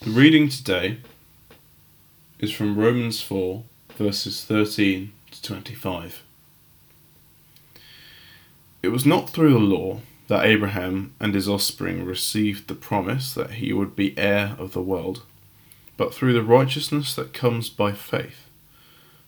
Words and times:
The 0.00 0.10
reading 0.10 0.48
today 0.48 0.98
is 2.38 2.52
from 2.52 2.78
Romans 2.78 3.20
4, 3.20 3.64
verses 3.96 4.44
13 4.44 5.10
to 5.32 5.42
25. 5.42 6.22
It 8.80 8.88
was 8.90 9.04
not 9.04 9.28
through 9.28 9.54
the 9.54 9.58
law 9.58 9.98
that 10.28 10.46
Abraham 10.46 11.14
and 11.18 11.34
his 11.34 11.48
offspring 11.48 12.04
received 12.04 12.68
the 12.68 12.76
promise 12.76 13.34
that 13.34 13.54
he 13.54 13.72
would 13.72 13.96
be 13.96 14.16
heir 14.16 14.54
of 14.56 14.72
the 14.72 14.80
world, 14.80 15.22
but 15.96 16.14
through 16.14 16.32
the 16.32 16.44
righteousness 16.44 17.12
that 17.16 17.34
comes 17.34 17.68
by 17.68 17.90
faith. 17.90 18.46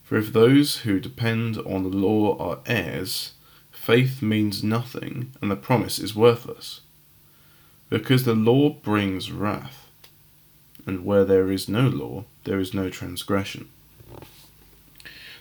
For 0.04 0.16
if 0.18 0.32
those 0.32 0.78
who 0.78 1.00
depend 1.00 1.58
on 1.58 1.82
the 1.82 1.96
law 1.96 2.38
are 2.38 2.60
heirs, 2.64 3.32
faith 3.72 4.22
means 4.22 4.62
nothing 4.62 5.32
and 5.42 5.50
the 5.50 5.56
promise 5.56 5.98
is 5.98 6.14
worthless. 6.14 6.80
Because 7.88 8.22
the 8.22 8.36
law 8.36 8.68
brings 8.68 9.32
wrath, 9.32 9.89
and 10.86 11.04
where 11.04 11.24
there 11.24 11.50
is 11.50 11.68
no 11.68 11.88
law, 11.88 12.24
there 12.44 12.58
is 12.58 12.74
no 12.74 12.88
transgression. 12.88 13.68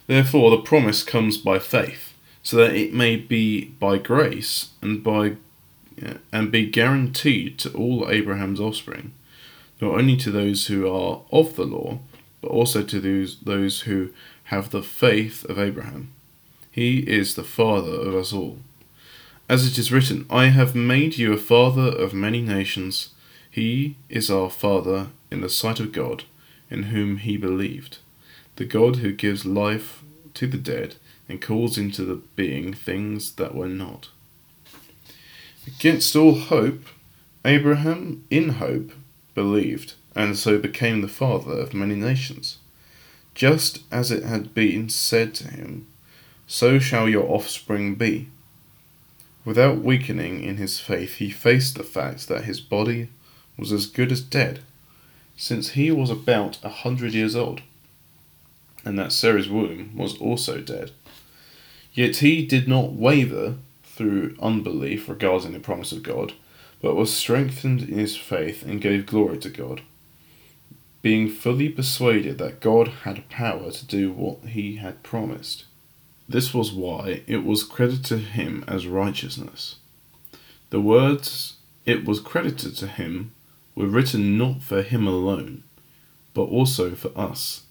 Therefore, 0.07 0.49
the 0.49 0.61
promise 0.61 1.03
comes 1.03 1.37
by 1.37 1.59
faith, 1.59 2.13
so 2.41 2.57
that 2.57 2.75
it 2.75 2.93
may 2.93 3.15
be 3.15 3.65
by 3.65 3.97
grace 3.97 4.69
and 4.81 5.03
by 5.03 5.35
and 6.31 6.51
be 6.51 6.65
guaranteed 6.65 7.59
to 7.59 7.71
all 7.73 8.09
Abraham's 8.09 8.59
offspring, 8.59 9.13
not 9.81 9.95
only 9.95 10.15
to 10.17 10.31
those 10.31 10.67
who 10.67 10.87
are 10.89 11.21
of 11.31 11.55
the 11.55 11.65
law, 11.65 11.99
but 12.41 12.51
also 12.51 12.83
to 12.83 12.99
those, 12.99 13.37
those 13.41 13.81
who 13.81 14.09
have 14.45 14.69
the 14.69 14.81
faith 14.81 15.43
of 15.45 15.59
Abraham. 15.59 16.11
He 16.71 16.99
is 16.99 17.35
the 17.35 17.43
father 17.43 17.91
of 17.91 18.15
us 18.15 18.31
all. 18.31 18.59
As 19.47 19.67
it 19.67 19.77
is 19.77 19.91
written, 19.91 20.25
I 20.29 20.45
have 20.47 20.75
made 20.75 21.17
you 21.17 21.33
a 21.33 21.37
father 21.37 21.87
of 21.87 22.13
many 22.13 22.41
nations. 22.41 23.09
He 23.49 23.97
is 24.07 24.29
our 24.29 24.49
father 24.49 25.07
in 25.31 25.41
the 25.41 25.49
sight 25.49 25.79
of 25.79 25.91
God, 25.91 26.23
in 26.69 26.83
whom 26.83 27.17
he 27.17 27.37
believed, 27.37 27.97
the 28.55 28.65
God 28.65 28.97
who 28.97 29.11
gives 29.11 29.45
life 29.45 30.03
to 30.35 30.47
the 30.47 30.57
dead 30.57 30.95
and 31.27 31.41
calls 31.41 31.77
into 31.77 32.03
the 32.03 32.21
being 32.35 32.73
things 32.73 33.33
that 33.33 33.55
were 33.55 33.67
not. 33.67 34.09
Against 35.67 36.15
all 36.15 36.35
hope, 36.35 36.85
Abraham, 37.45 38.25
in 38.29 38.49
hope, 38.49 38.91
believed, 39.35 39.93
and 40.15 40.37
so 40.37 40.57
became 40.57 41.01
the 41.01 41.07
father 41.07 41.53
of 41.53 41.73
many 41.73 41.95
nations. 41.95 42.57
Just 43.35 43.83
as 43.91 44.11
it 44.11 44.23
had 44.23 44.53
been 44.53 44.89
said 44.89 45.33
to 45.35 45.47
him, 45.47 45.87
So 46.47 46.79
shall 46.79 47.07
your 47.07 47.29
offspring 47.29 47.95
be. 47.95 48.27
Without 49.45 49.79
weakening 49.79 50.43
in 50.43 50.57
his 50.57 50.79
faith, 50.79 51.15
he 51.15 51.29
faced 51.29 51.75
the 51.75 51.83
fact 51.83 52.27
that 52.27 52.43
his 52.43 52.59
body 52.59 53.09
was 53.57 53.71
as 53.71 53.85
good 53.85 54.11
as 54.11 54.21
dead, 54.21 54.59
since 55.39 55.69
he 55.69 55.89
was 55.89 56.09
about 56.09 56.59
a 56.63 56.69
hundred 56.69 57.13
years 57.13 57.33
old, 57.33 57.61
and 58.83 58.99
that 58.99 59.13
Sarah's 59.13 59.49
womb 59.49 59.95
was 59.95 60.17
also 60.17 60.59
dead. 60.59 60.91
Yet 61.93 62.17
he 62.17 62.45
did 62.45 62.67
not 62.67 62.91
waver 62.91 63.55
through 63.83 64.35
unbelief 64.41 65.07
regarding 65.07 65.53
the 65.53 65.59
promise 65.61 65.93
of 65.93 66.03
God, 66.03 66.33
but 66.81 66.95
was 66.95 67.13
strengthened 67.13 67.83
in 67.83 67.97
his 67.97 68.17
faith 68.17 68.63
and 68.63 68.81
gave 68.81 69.05
glory 69.05 69.37
to 69.37 69.49
God, 69.49 69.81
being 71.01 71.29
fully 71.29 71.69
persuaded 71.69 72.37
that 72.37 72.59
God 72.59 72.89
had 73.03 73.29
power 73.29 73.71
to 73.71 73.85
do 73.85 74.11
what 74.11 74.49
he 74.49 74.75
had 74.75 75.03
promised. 75.03 75.63
This 76.27 76.53
was 76.53 76.73
why 76.73 77.23
it 77.27 77.45
was 77.45 77.63
credited 77.63 78.03
to 78.05 78.17
him 78.17 78.65
as 78.67 78.87
righteousness. 78.87 79.77
The 80.69 80.81
words 80.81 81.55
it 81.85 82.03
was 82.03 82.19
credited 82.19 82.75
to 82.75 82.87
him 82.87 83.31
were 83.79 83.87
written 83.87 84.37
not 84.37 84.61
for 84.61 84.81
him 84.81 85.07
alone, 85.07 85.63
but 86.33 86.43
also 86.43 86.95
for 86.95 87.17
us, 87.17 87.63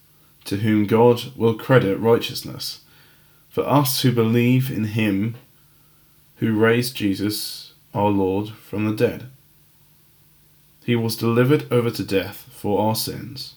to 0.46 0.56
whom 0.56 0.86
God 0.86 1.36
will 1.36 1.52
credit 1.52 1.98
righteousness, 1.98 2.80
for 3.50 3.68
us 3.68 4.00
who 4.00 4.10
believe 4.10 4.70
in 4.70 4.84
him 4.84 5.34
who 6.36 6.58
raised 6.58 6.96
Jesus, 6.96 7.74
our 7.92 8.08
Lord, 8.08 8.48
from 8.48 8.86
the 8.86 8.96
dead. 8.96 9.28
He 10.86 10.96
was 10.96 11.14
delivered 11.14 11.70
over 11.70 11.90
to 11.90 12.04
death 12.04 12.48
for 12.50 12.80
our 12.80 12.94
sins, 12.94 13.56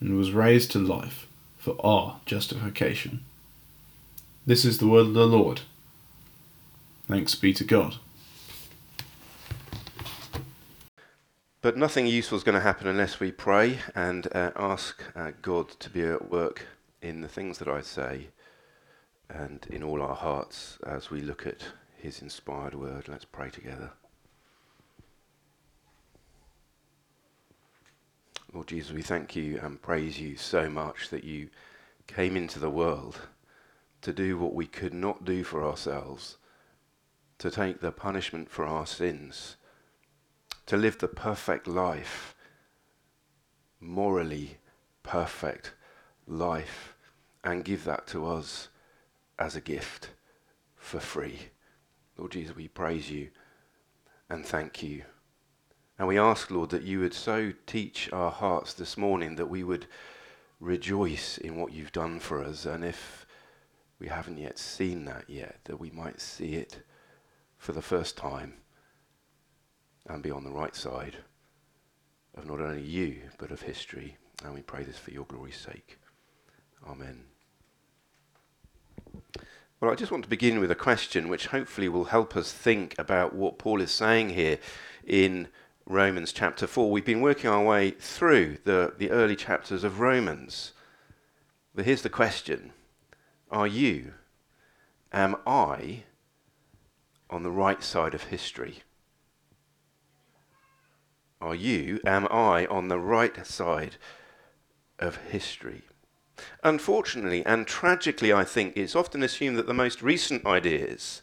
and 0.00 0.16
was 0.16 0.32
raised 0.32 0.70
to 0.70 0.78
life 0.78 1.26
for 1.58 1.76
our 1.84 2.20
justification. 2.24 3.20
This 4.46 4.64
is 4.64 4.78
the 4.78 4.88
word 4.88 5.08
of 5.08 5.14
the 5.14 5.26
Lord. 5.26 5.60
Thanks 7.08 7.34
be 7.34 7.52
to 7.52 7.64
God. 7.64 7.96
But 11.62 11.76
nothing 11.76 12.06
useful 12.06 12.38
is 12.38 12.44
going 12.44 12.54
to 12.54 12.60
happen 12.60 12.86
unless 12.86 13.20
we 13.20 13.32
pray 13.32 13.80
and 13.94 14.26
uh, 14.34 14.50
ask 14.56 15.02
uh, 15.14 15.32
God 15.42 15.68
to 15.80 15.90
be 15.90 16.02
at 16.02 16.30
work 16.30 16.66
in 17.02 17.20
the 17.20 17.28
things 17.28 17.58
that 17.58 17.68
I 17.68 17.82
say 17.82 18.28
and 19.28 19.66
in 19.68 19.82
all 19.82 20.00
our 20.00 20.14
hearts 20.14 20.78
as 20.86 21.10
we 21.10 21.20
look 21.20 21.46
at 21.46 21.62
his 21.98 22.22
inspired 22.22 22.74
word. 22.74 23.08
Let's 23.08 23.26
pray 23.26 23.50
together. 23.50 23.90
Lord 28.54 28.68
Jesus, 28.68 28.92
we 28.92 29.02
thank 29.02 29.36
you 29.36 29.60
and 29.62 29.82
praise 29.82 30.18
you 30.18 30.36
so 30.36 30.70
much 30.70 31.10
that 31.10 31.24
you 31.24 31.50
came 32.06 32.38
into 32.38 32.58
the 32.58 32.70
world 32.70 33.20
to 34.00 34.14
do 34.14 34.38
what 34.38 34.54
we 34.54 34.66
could 34.66 34.94
not 34.94 35.26
do 35.26 35.44
for 35.44 35.62
ourselves, 35.62 36.38
to 37.36 37.50
take 37.50 37.80
the 37.80 37.92
punishment 37.92 38.50
for 38.50 38.64
our 38.64 38.86
sins, 38.86 39.56
to 40.70 40.76
live 40.76 40.98
the 40.98 41.08
perfect 41.08 41.66
life, 41.66 42.36
morally 43.80 44.56
perfect 45.02 45.74
life, 46.28 46.94
and 47.42 47.64
give 47.64 47.82
that 47.82 48.06
to 48.06 48.24
us 48.24 48.68
as 49.36 49.56
a 49.56 49.60
gift 49.60 50.10
for 50.76 51.00
free. 51.00 51.40
Lord 52.16 52.30
Jesus, 52.30 52.54
we 52.54 52.68
praise 52.68 53.10
you 53.10 53.30
and 54.28 54.46
thank 54.46 54.80
you. 54.80 55.02
And 55.98 56.06
we 56.06 56.20
ask, 56.20 56.52
Lord, 56.52 56.70
that 56.70 56.84
you 56.84 57.00
would 57.00 57.14
so 57.14 57.52
teach 57.66 58.08
our 58.12 58.30
hearts 58.30 58.72
this 58.72 58.96
morning 58.96 59.34
that 59.34 59.50
we 59.50 59.64
would 59.64 59.88
rejoice 60.60 61.36
in 61.36 61.56
what 61.56 61.72
you've 61.72 61.90
done 61.90 62.20
for 62.20 62.44
us. 62.44 62.64
And 62.64 62.84
if 62.84 63.26
we 63.98 64.06
haven't 64.06 64.38
yet 64.38 64.56
seen 64.56 65.04
that 65.06 65.24
yet, 65.26 65.58
that 65.64 65.80
we 65.80 65.90
might 65.90 66.20
see 66.20 66.54
it 66.54 66.84
for 67.58 67.72
the 67.72 67.82
first 67.82 68.16
time 68.16 68.54
and 70.08 70.22
be 70.22 70.30
on 70.30 70.44
the 70.44 70.50
right 70.50 70.74
side 70.74 71.16
of 72.34 72.46
not 72.46 72.60
only 72.60 72.82
you, 72.82 73.22
but 73.38 73.50
of 73.50 73.62
history. 73.62 74.16
And 74.44 74.54
we 74.54 74.62
pray 74.62 74.84
this 74.84 74.98
for 74.98 75.10
your 75.10 75.24
glory's 75.24 75.58
sake. 75.58 75.98
Amen. 76.88 77.24
Well, 79.80 79.90
I 79.90 79.94
just 79.94 80.12
want 80.12 80.24
to 80.24 80.30
begin 80.30 80.60
with 80.60 80.70
a 80.70 80.76
question 80.76 81.28
which 81.28 81.46
hopefully 81.46 81.88
will 81.88 82.04
help 82.04 82.36
us 82.36 82.52
think 82.52 82.94
about 82.98 83.34
what 83.34 83.58
Paul 83.58 83.80
is 83.80 83.90
saying 83.90 84.30
here 84.30 84.58
in 85.06 85.48
Romans 85.86 86.32
chapter 86.32 86.66
4. 86.66 86.90
We've 86.90 87.04
been 87.04 87.22
working 87.22 87.50
our 87.50 87.64
way 87.64 87.92
through 87.92 88.58
the, 88.64 88.94
the 88.98 89.10
early 89.10 89.36
chapters 89.36 89.82
of 89.82 90.00
Romans. 90.00 90.72
But 91.74 91.84
here's 91.84 92.02
the 92.02 92.10
question 92.10 92.72
Are 93.50 93.66
you, 93.66 94.14
am 95.12 95.36
I, 95.46 96.04
on 97.28 97.42
the 97.42 97.50
right 97.50 97.82
side 97.82 98.14
of 98.14 98.24
history? 98.24 98.82
Are 101.40 101.54
you, 101.54 102.00
am 102.04 102.28
I, 102.30 102.66
on 102.66 102.88
the 102.88 102.98
right 102.98 103.46
side 103.46 103.96
of 104.98 105.16
history? 105.16 105.82
Unfortunately 106.62 107.44
and 107.46 107.66
tragically, 107.66 108.32
I 108.32 108.44
think, 108.44 108.76
it's 108.76 108.96
often 108.96 109.22
assumed 109.22 109.56
that 109.58 109.66
the 109.66 109.74
most 109.74 110.02
recent 110.02 110.44
ideas, 110.44 111.22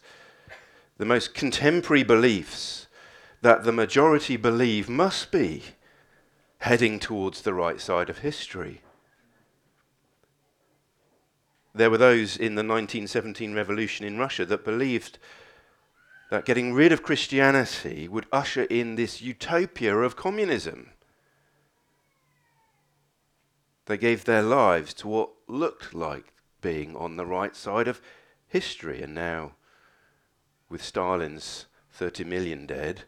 the 0.96 1.04
most 1.04 1.34
contemporary 1.34 2.02
beliefs 2.02 2.86
that 3.40 3.62
the 3.62 3.72
majority 3.72 4.36
believe 4.36 4.88
must 4.88 5.30
be 5.30 5.62
heading 6.58 6.98
towards 6.98 7.42
the 7.42 7.54
right 7.54 7.80
side 7.80 8.10
of 8.10 8.18
history. 8.18 8.82
There 11.72 11.90
were 11.90 11.98
those 11.98 12.36
in 12.36 12.56
the 12.56 12.64
1917 12.64 13.54
revolution 13.54 14.04
in 14.04 14.18
Russia 14.18 14.44
that 14.46 14.64
believed 14.64 15.18
that 16.30 16.44
getting 16.44 16.74
rid 16.74 16.92
of 16.92 17.02
Christianity 17.02 18.06
would 18.06 18.26
usher 18.30 18.64
in 18.64 18.96
this 18.96 19.22
utopia 19.22 19.96
of 19.96 20.16
communism. 20.16 20.90
They 23.86 23.96
gave 23.96 24.24
their 24.24 24.42
lives 24.42 24.92
to 24.94 25.08
what 25.08 25.30
looked 25.46 25.94
like 25.94 26.34
being 26.60 26.94
on 26.94 27.16
the 27.16 27.24
right 27.24 27.56
side 27.56 27.88
of 27.88 28.02
history. 28.46 29.00
And 29.02 29.14
now, 29.14 29.52
with 30.68 30.82
Stalin's 30.82 31.66
30 31.92 32.24
million 32.24 32.66
dead 32.66 33.04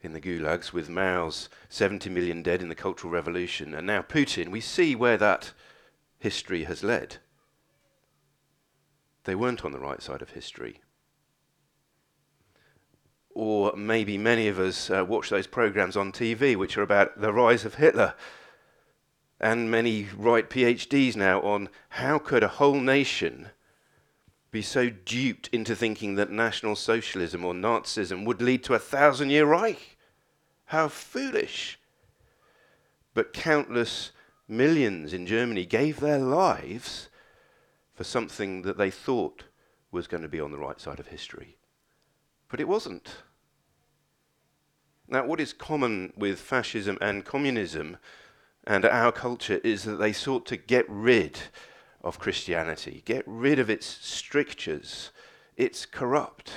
in 0.00 0.12
the 0.12 0.20
gulags, 0.20 0.72
with 0.72 0.88
Mao's 0.88 1.48
70 1.68 2.08
million 2.10 2.42
dead 2.42 2.62
in 2.62 2.68
the 2.68 2.76
Cultural 2.76 3.12
Revolution, 3.12 3.74
and 3.74 3.86
now 3.86 4.02
Putin, 4.02 4.48
we 4.48 4.60
see 4.60 4.94
where 4.94 5.16
that 5.16 5.52
history 6.20 6.64
has 6.64 6.84
led. 6.84 7.16
They 9.24 9.34
weren't 9.34 9.64
on 9.64 9.72
the 9.72 9.80
right 9.80 10.00
side 10.00 10.22
of 10.22 10.30
history. 10.30 10.80
Or 13.34 13.74
maybe 13.76 14.18
many 14.18 14.48
of 14.48 14.58
us 14.58 14.90
uh, 14.90 15.04
watch 15.06 15.30
those 15.30 15.46
programs 15.46 15.96
on 15.96 16.12
TV 16.12 16.56
which 16.56 16.76
are 16.76 16.82
about 16.82 17.20
the 17.20 17.32
rise 17.32 17.64
of 17.64 17.76
Hitler 17.76 18.14
and 19.40 19.70
many 19.70 20.08
write 20.16 20.50
PhDs 20.50 21.16
now 21.16 21.40
on 21.40 21.70
how 21.90 22.18
could 22.18 22.42
a 22.42 22.48
whole 22.48 22.78
nation 22.78 23.48
be 24.50 24.60
so 24.62 24.90
duped 24.90 25.48
into 25.48 25.74
thinking 25.74 26.16
that 26.16 26.30
National 26.30 26.76
Socialism 26.76 27.44
or 27.44 27.54
Nazism 27.54 28.24
would 28.24 28.42
lead 28.42 28.62
to 28.64 28.74
a 28.74 28.78
thousand 28.78 29.30
year 29.30 29.46
Reich. 29.46 29.96
How 30.66 30.88
foolish. 30.88 31.78
But 33.14 33.32
countless 33.32 34.12
millions 34.46 35.12
in 35.12 35.26
Germany 35.26 35.64
gave 35.64 36.00
their 36.00 36.18
lives 36.18 37.08
for 37.94 38.04
something 38.04 38.62
that 38.62 38.76
they 38.76 38.90
thought 38.90 39.44
was 39.90 40.06
going 40.06 40.22
to 40.22 40.28
be 40.28 40.40
on 40.40 40.52
the 40.52 40.58
right 40.58 40.80
side 40.80 41.00
of 41.00 41.08
history. 41.08 41.56
But 42.50 42.60
it 42.60 42.68
wasn't. 42.68 43.08
Now, 45.08 45.24
what 45.24 45.40
is 45.40 45.52
common 45.52 46.12
with 46.16 46.38
fascism 46.38 46.98
and 47.00 47.24
communism 47.24 47.96
and 48.64 48.84
our 48.84 49.12
culture 49.12 49.60
is 49.64 49.84
that 49.84 49.96
they 49.96 50.12
sought 50.12 50.46
to 50.46 50.56
get 50.56 50.84
rid 50.88 51.38
of 52.02 52.18
Christianity, 52.18 53.02
get 53.04 53.24
rid 53.26 53.58
of 53.58 53.70
its 53.70 53.86
strictures. 53.86 55.10
It's 55.56 55.86
corrupt. 55.86 56.52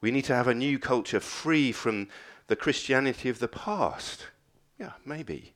We 0.00 0.10
need 0.10 0.24
to 0.26 0.34
have 0.34 0.48
a 0.48 0.54
new 0.54 0.78
culture 0.78 1.20
free 1.20 1.72
from 1.72 2.08
the 2.46 2.56
Christianity 2.56 3.28
of 3.28 3.38
the 3.38 3.48
past. 3.48 4.26
Yeah, 4.78 4.92
maybe. 5.04 5.54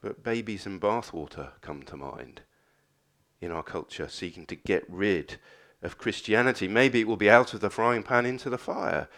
But 0.00 0.22
babies 0.22 0.66
and 0.66 0.80
bathwater 0.80 1.52
come 1.60 1.82
to 1.84 1.96
mind 1.96 2.42
in 3.40 3.50
our 3.50 3.62
culture, 3.62 4.08
seeking 4.08 4.46
to 4.46 4.56
get 4.56 4.84
rid 4.88 5.38
of 5.82 5.98
Christianity. 5.98 6.68
Maybe 6.68 7.00
it 7.00 7.08
will 7.08 7.16
be 7.16 7.30
out 7.30 7.54
of 7.54 7.60
the 7.60 7.70
frying 7.70 8.02
pan 8.02 8.26
into 8.26 8.50
the 8.50 8.58
fire. 8.58 9.08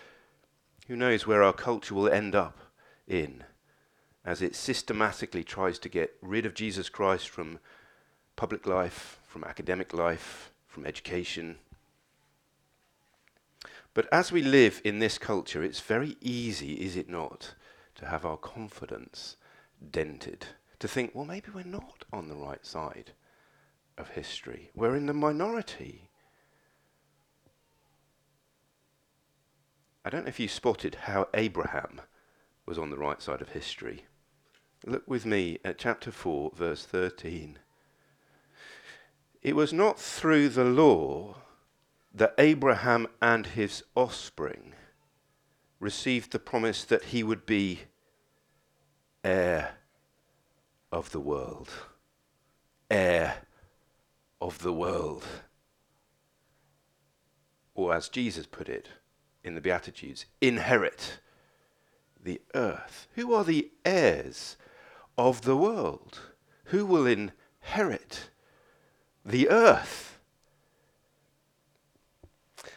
Who 0.88 0.96
knows 0.96 1.26
where 1.26 1.42
our 1.42 1.52
culture 1.52 1.94
will 1.94 2.08
end 2.08 2.34
up 2.34 2.58
in 3.06 3.44
as 4.24 4.40
it 4.40 4.54
systematically 4.54 5.42
tries 5.42 5.78
to 5.80 5.88
get 5.88 6.14
rid 6.22 6.46
of 6.46 6.54
Jesus 6.54 6.88
Christ 6.88 7.28
from 7.28 7.58
public 8.36 8.66
life, 8.66 9.18
from 9.26 9.44
academic 9.44 9.92
life, 9.92 10.52
from 10.66 10.86
education. 10.86 11.56
But 13.94 14.08
as 14.12 14.32
we 14.32 14.42
live 14.42 14.80
in 14.84 15.00
this 15.00 15.18
culture, 15.18 15.62
it's 15.62 15.80
very 15.80 16.16
easy, 16.20 16.74
is 16.74 16.96
it 16.96 17.08
not, 17.08 17.54
to 17.96 18.06
have 18.06 18.24
our 18.24 18.36
confidence 18.36 19.36
dented. 19.90 20.46
To 20.78 20.88
think, 20.88 21.12
well, 21.14 21.24
maybe 21.24 21.48
we're 21.52 21.64
not 21.64 22.04
on 22.12 22.28
the 22.28 22.36
right 22.36 22.64
side 22.64 23.12
of 23.98 24.10
history. 24.10 24.70
We're 24.74 24.96
in 24.96 25.06
the 25.06 25.12
minority. 25.12 26.08
I 30.04 30.10
don't 30.10 30.24
know 30.24 30.30
if 30.30 30.40
you 30.40 30.48
spotted 30.48 30.96
how 31.02 31.28
Abraham 31.32 32.00
was 32.66 32.76
on 32.76 32.90
the 32.90 32.98
right 32.98 33.22
side 33.22 33.40
of 33.40 33.50
history. 33.50 34.06
Look 34.84 35.04
with 35.06 35.24
me 35.24 35.58
at 35.64 35.78
chapter 35.78 36.10
4, 36.10 36.52
verse 36.54 36.84
13. 36.84 37.58
It 39.42 39.54
was 39.54 39.72
not 39.72 40.00
through 40.00 40.48
the 40.48 40.64
law 40.64 41.36
that 42.12 42.34
Abraham 42.36 43.06
and 43.20 43.46
his 43.46 43.84
offspring 43.94 44.74
received 45.78 46.32
the 46.32 46.38
promise 46.40 46.84
that 46.84 47.04
he 47.04 47.22
would 47.22 47.46
be 47.46 47.82
heir 49.22 49.76
of 50.90 51.12
the 51.12 51.20
world. 51.20 51.68
Heir 52.90 53.42
of 54.40 54.58
the 54.58 54.72
world. 54.72 55.24
Or 57.74 57.94
as 57.94 58.08
Jesus 58.08 58.46
put 58.46 58.68
it 58.68 58.88
in 59.44 59.54
the 59.54 59.60
Beatitudes, 59.60 60.26
inherit 60.40 61.18
the 62.22 62.40
earth. 62.54 63.08
Who 63.14 63.34
are 63.34 63.44
the 63.44 63.70
heirs 63.84 64.56
of 65.18 65.42
the 65.42 65.56
world? 65.56 66.20
Who 66.66 66.86
will 66.86 67.06
inherit 67.06 68.30
the 69.24 69.48
earth. 69.48 70.18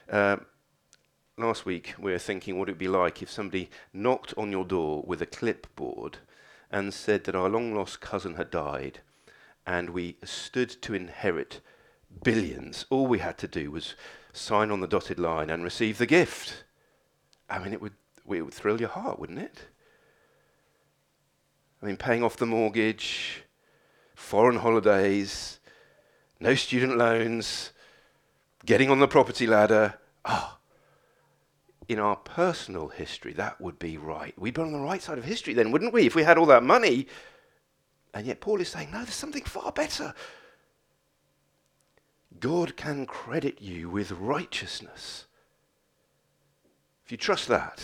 Uh, 0.10 0.38
last 1.38 1.66
week 1.66 1.96
we 2.00 2.12
were 2.12 2.20
thinking 2.20 2.58
what 2.58 2.70
it 2.70 2.74
would 2.74 2.80
be 2.80 2.88
like 2.88 3.22
if 3.22 3.30
somebody 3.30 3.70
knocked 3.92 4.34
on 4.38 4.52
your 4.52 4.66
door 4.66 5.04
with 5.06 5.22
a 5.22 5.26
clipboard 5.26 6.20
and 6.72 6.94
said 6.94 7.24
that 7.24 7.36
our 7.36 7.50
long 7.50 7.74
lost 7.74 8.02
cousin 8.02 8.36
had 8.36 8.52
died 8.52 9.00
and 9.66 9.90
we 9.90 10.18
stood 10.24 10.70
to 10.70 10.94
inherit 10.94 11.62
billions. 12.24 12.86
All 12.90 13.08
we 13.08 13.20
had 13.20 13.38
to 13.40 13.48
do 13.48 13.72
was 13.72 13.96
sign 14.36 14.72
on 14.72 14.82
the 14.82 14.88
dotted 14.88 15.20
line 15.20 15.50
and 15.50 15.64
receive 15.64 15.98
the 15.98 16.06
gift. 16.06 16.64
I 17.50 17.60
mean, 17.60 17.74
it 17.74 17.82
would, 17.82 17.94
it 18.30 18.42
would 18.42 18.54
thrill 18.54 18.80
your 18.80 18.90
heart, 18.90 19.20
wouldn't 19.20 19.40
it? 19.40 19.62
I 21.82 21.86
mean, 21.86 21.98
paying 21.98 22.24
off 22.24 22.38
the 22.38 22.46
mortgage, 22.46 23.44
foreign 24.16 24.58
holidays, 24.58 25.60
no 26.40 26.56
student 26.56 26.98
loans, 26.98 27.72
getting 28.66 28.90
on 28.90 29.00
the 29.00 29.08
property 29.08 29.46
ladder. 29.46 29.96
Ah, 30.26 30.58
oh, 30.58 30.58
in 31.88 32.00
our 32.00 32.16
personal 32.16 32.88
history, 32.88 33.34
that 33.34 33.62
would 33.62 33.78
be 33.78 33.98
right. 33.98 34.34
We'd 34.40 34.56
be 34.56 34.62
on 34.62 34.72
the 34.72 34.80
right 34.80 35.02
side 35.02 35.18
of 35.18 35.24
history 35.24 35.54
then, 35.54 35.72
wouldn't 35.72 35.94
we, 35.94 36.08
if 36.08 36.16
we 36.16 36.24
had 36.24 36.38
all 36.38 36.48
that 36.48 36.64
money? 36.64 37.08
And 38.14 38.26
yet 38.26 38.40
Paul 38.40 38.62
is 38.62 38.70
saying, 38.70 38.92
no, 38.92 39.00
there's 39.00 39.14
something 39.14 39.44
far 39.44 39.72
better. 39.72 40.14
God 42.40 42.76
can 42.76 43.06
credit 43.06 43.62
you 43.62 43.90
with 43.90 44.12
righteousness. 44.12 45.26
If 47.06 47.12
you 47.12 47.18
trust 47.18 47.48
that, 47.48 47.84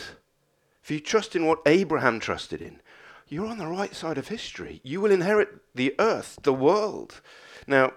if 0.83 0.89
you 0.89 0.99
trust 0.99 1.35
in 1.35 1.45
what 1.45 1.61
Abraham 1.65 2.19
trusted 2.19 2.61
in, 2.61 2.81
you're 3.27 3.47
on 3.47 3.59
the 3.59 3.67
right 3.67 3.95
side 3.95 4.17
of 4.17 4.27
history. 4.27 4.81
You 4.83 4.99
will 4.99 5.11
inherit 5.11 5.49
the 5.73 5.95
earth, 5.99 6.39
the 6.43 6.53
world. 6.53 7.21
Now, 7.67 7.93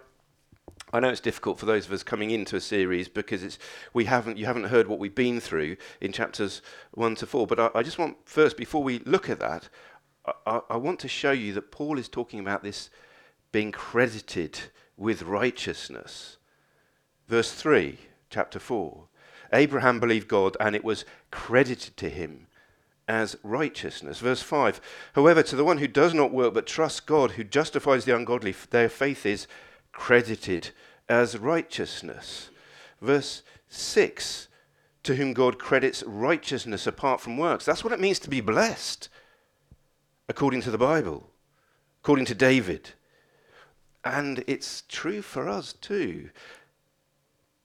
I 0.93 1.01
know 1.01 1.09
it's 1.09 1.21
difficult 1.21 1.59
for 1.59 1.67
those 1.67 1.87
of 1.87 1.93
us 1.93 2.05
coming 2.05 2.31
into 2.31 2.55
a 2.55 2.61
series 2.61 3.09
because 3.09 3.43
it's 3.43 3.59
we 3.93 4.05
haven't 4.05 4.37
you 4.39 4.47
haven't 4.47 4.65
heard 4.65 4.87
what 4.87 5.01
we've 5.01 5.15
been 5.15 5.41
through 5.41 5.77
in 6.01 6.13
chapters 6.13 6.63
one 6.93 7.17
to 7.17 7.27
four. 7.27 7.49
But 7.49 7.59
I, 7.59 7.71
I 7.75 7.83
just 7.83 7.99
want 7.99 8.17
first, 8.27 8.57
before 8.57 8.85
we 8.85 9.01
look 9.01 9.29
at 9.29 9.41
that, 9.41 9.69
I, 10.47 10.61
I 10.71 10.77
want 10.77 11.01
to 11.01 11.09
show 11.09 11.33
you 11.33 11.53
that 11.55 11.73
Paul 11.73 11.99
is 11.99 12.09
talking 12.09 12.39
about 12.39 12.63
this 12.63 12.91
being 13.51 13.73
credited 13.73 14.59
with 14.97 15.23
righteousness. 15.23 16.37
Verse 17.29 17.53
three, 17.53 17.99
chapter 18.31 18.59
four. 18.59 19.05
Abraham 19.53 20.01
believed 20.01 20.29
God, 20.29 20.57
and 20.59 20.75
it 20.75 20.85
was 20.85 21.05
credited 21.31 21.97
to 21.99 22.11
him 22.11 22.49
as 23.07 23.37
righteousness. 23.43 24.19
Verse 24.19 24.43
5 24.43 24.81
However, 25.15 25.43
to 25.43 25.57
the 25.57 25.65
one 25.65 25.79
who 25.79 25.87
does 25.87 26.15
not 26.15 26.33
work 26.33 26.55
but 26.55 26.67
trusts 26.67 27.01
God, 27.01 27.33
who 27.33 27.45
justifies 27.45 28.05
the 28.05 28.17
ungodly, 28.17 28.55
their 28.71 28.89
faith 28.89 29.25
is 29.27 29.47
credited 29.93 30.71
as 31.09 31.39
righteousness. 31.39 32.51
Verse 33.01 33.43
6 33.69 34.49
to 35.05 35.17
whom 35.17 35.35
God 35.35 35.59
credits 35.59 36.03
righteousness 36.05 36.87
apart 36.87 37.21
from 37.21 37.37
works. 37.37 37.65
That's 37.65 37.85
what 37.85 37.93
it 37.93 38.01
means 38.01 38.19
to 38.21 38.31
be 38.31 38.41
blessed, 38.41 39.11
according 40.29 40.63
to 40.63 40.71
the 40.71 40.79
Bible, 40.79 41.31
according 42.03 42.25
to 42.27 42.35
David. 42.35 42.91
And 44.03 44.43
it's 44.47 44.83
true 44.89 45.21
for 45.21 45.47
us 45.49 45.75
too. 45.75 46.31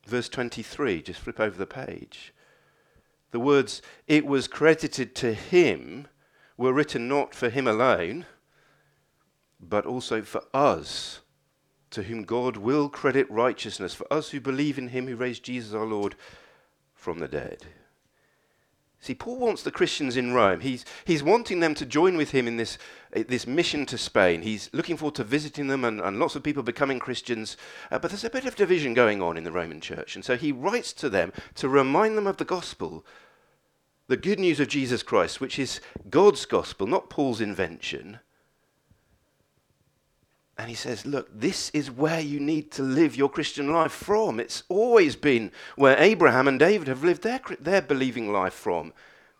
Verse 0.09 0.27
23, 0.27 1.03
just 1.03 1.19
flip 1.19 1.39
over 1.39 1.55
the 1.55 1.67
page. 1.67 2.33
The 3.29 3.39
words, 3.39 3.83
it 4.07 4.25
was 4.25 4.47
credited 4.47 5.13
to 5.17 5.33
him, 5.33 6.07
were 6.57 6.73
written 6.73 7.07
not 7.07 7.35
for 7.35 7.49
him 7.49 7.67
alone, 7.67 8.25
but 9.59 9.85
also 9.85 10.23
for 10.23 10.41
us 10.51 11.19
to 11.91 12.03
whom 12.03 12.23
God 12.23 12.57
will 12.57 12.89
credit 12.89 13.29
righteousness 13.29 13.93
for 13.93 14.11
us 14.11 14.31
who 14.31 14.39
believe 14.39 14.79
in 14.79 14.87
him 14.87 15.05
who 15.05 15.15
raised 15.15 15.43
Jesus 15.43 15.75
our 15.75 15.85
Lord 15.85 16.15
from 16.95 17.19
the 17.19 17.27
dead. 17.27 17.67
See, 19.01 19.15
Paul 19.15 19.38
wants 19.38 19.63
the 19.63 19.72
Christians 19.72 20.18
in 20.18 20.34
Rome. 20.34 20.60
He's, 20.60 20.84
he's 21.06 21.24
wanting 21.24 21.62
them 21.62 21.74
to 21.75 21.86
join 21.86 22.18
with 22.18 22.32
him 22.32 22.48
in 22.48 22.58
this, 22.58 22.77
this 23.13 23.48
mission 23.48 23.86
to 23.86 23.98
Spain. 23.98 24.41
He's 24.41 24.70
looking 24.74 24.98
forward 24.98 25.15
to 25.15 25.24
visiting 25.24 25.68
them 25.68 25.86
and, 25.86 26.01
and 26.01 26.20
lots 26.20 26.36
of 26.36 26.44
people 26.44 26.63
becoming 26.63 27.00
Christians. 27.00 27.56
Uh, 27.91 28.00
but 28.00 28.12
there's 28.12 28.25
a 28.25 28.29
bit 28.29 28.46
of 28.46 28.58
division 28.58 28.94
going 28.94 29.22
on 29.22 29.38
in 29.38 29.46
the 29.46 29.53
Roman 29.53 29.79
church. 29.79 30.15
And 30.15 30.25
so 30.25 30.36
he 30.36 30.51
writes 30.51 30.91
to 30.94 31.10
them 31.10 31.32
to 31.56 31.70
remind 31.70 32.18
them 32.18 32.27
of 32.27 32.38
the 32.38 32.46
gospel, 32.46 33.06
the 34.08 34.18
good 34.18 34.39
news 34.39 34.60
of 34.60 34.68
Jesus 34.68 35.01
Christ, 35.01 35.39
which 35.39 35.58
is 35.58 35.79
God's 36.10 36.46
gospel, 36.46 36.86
not 36.86 37.10
Paul's 37.10 37.39
invention. 37.39 38.20
And 40.59 40.67
he 40.67 40.75
says, 40.75 41.05
Look, 41.05 41.29
this 41.33 41.69
is 41.69 41.89
where 41.89 42.19
you 42.19 42.37
need 42.37 42.69
to 42.71 42.83
live 42.83 43.15
your 43.15 43.29
Christian 43.29 43.71
life 43.71 43.93
from. 43.93 44.41
It's 44.41 44.63
always 44.67 45.15
been 45.15 45.53
where 45.77 45.97
Abraham 45.97 46.49
and 46.49 46.59
David 46.59 46.89
have 46.89 47.01
lived 47.01 47.23
their, 47.23 47.39
their 47.61 47.81
believing 47.81 48.29
life 48.33 48.53
from. 48.53 48.91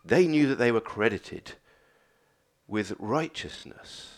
They 0.02 0.26
knew 0.26 0.48
that 0.48 0.58
they 0.58 0.72
were 0.72 0.80
credited 0.80 1.52
with 2.66 2.94
righteousness. 2.98 4.14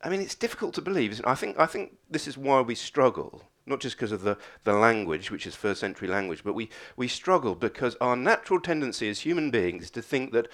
I 0.00 0.08
mean, 0.08 0.20
it's 0.20 0.36
difficult 0.36 0.74
to 0.74 0.82
believe. 0.82 1.20
I 1.24 1.34
think, 1.34 1.58
I 1.58 1.66
think 1.66 1.96
this 2.08 2.28
is 2.28 2.38
why 2.38 2.60
we 2.60 2.76
struggle. 2.76 3.42
Not 3.70 3.80
just 3.80 3.96
because 3.96 4.12
of 4.12 4.22
the, 4.22 4.36
the 4.64 4.74
language, 4.74 5.30
which 5.30 5.46
is 5.46 5.54
first 5.54 5.80
century 5.80 6.08
language, 6.08 6.42
but 6.44 6.52
we, 6.52 6.68
we 6.96 7.08
struggle 7.08 7.54
because 7.54 7.96
our 8.00 8.16
natural 8.16 8.60
tendency 8.60 9.08
as 9.08 9.20
human 9.20 9.50
beings 9.50 9.84
is 9.84 9.90
to 9.92 10.02
think 10.02 10.32
that 10.32 10.48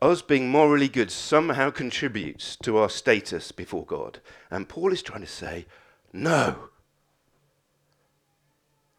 us 0.00 0.22
being 0.22 0.48
morally 0.48 0.88
good 0.88 1.10
somehow 1.10 1.70
contributes 1.70 2.56
to 2.56 2.76
our 2.76 2.88
status 2.88 3.50
before 3.50 3.84
God. 3.84 4.20
And 4.50 4.68
Paul 4.68 4.92
is 4.92 5.02
trying 5.02 5.22
to 5.22 5.26
say, 5.26 5.66
no. 6.12 6.68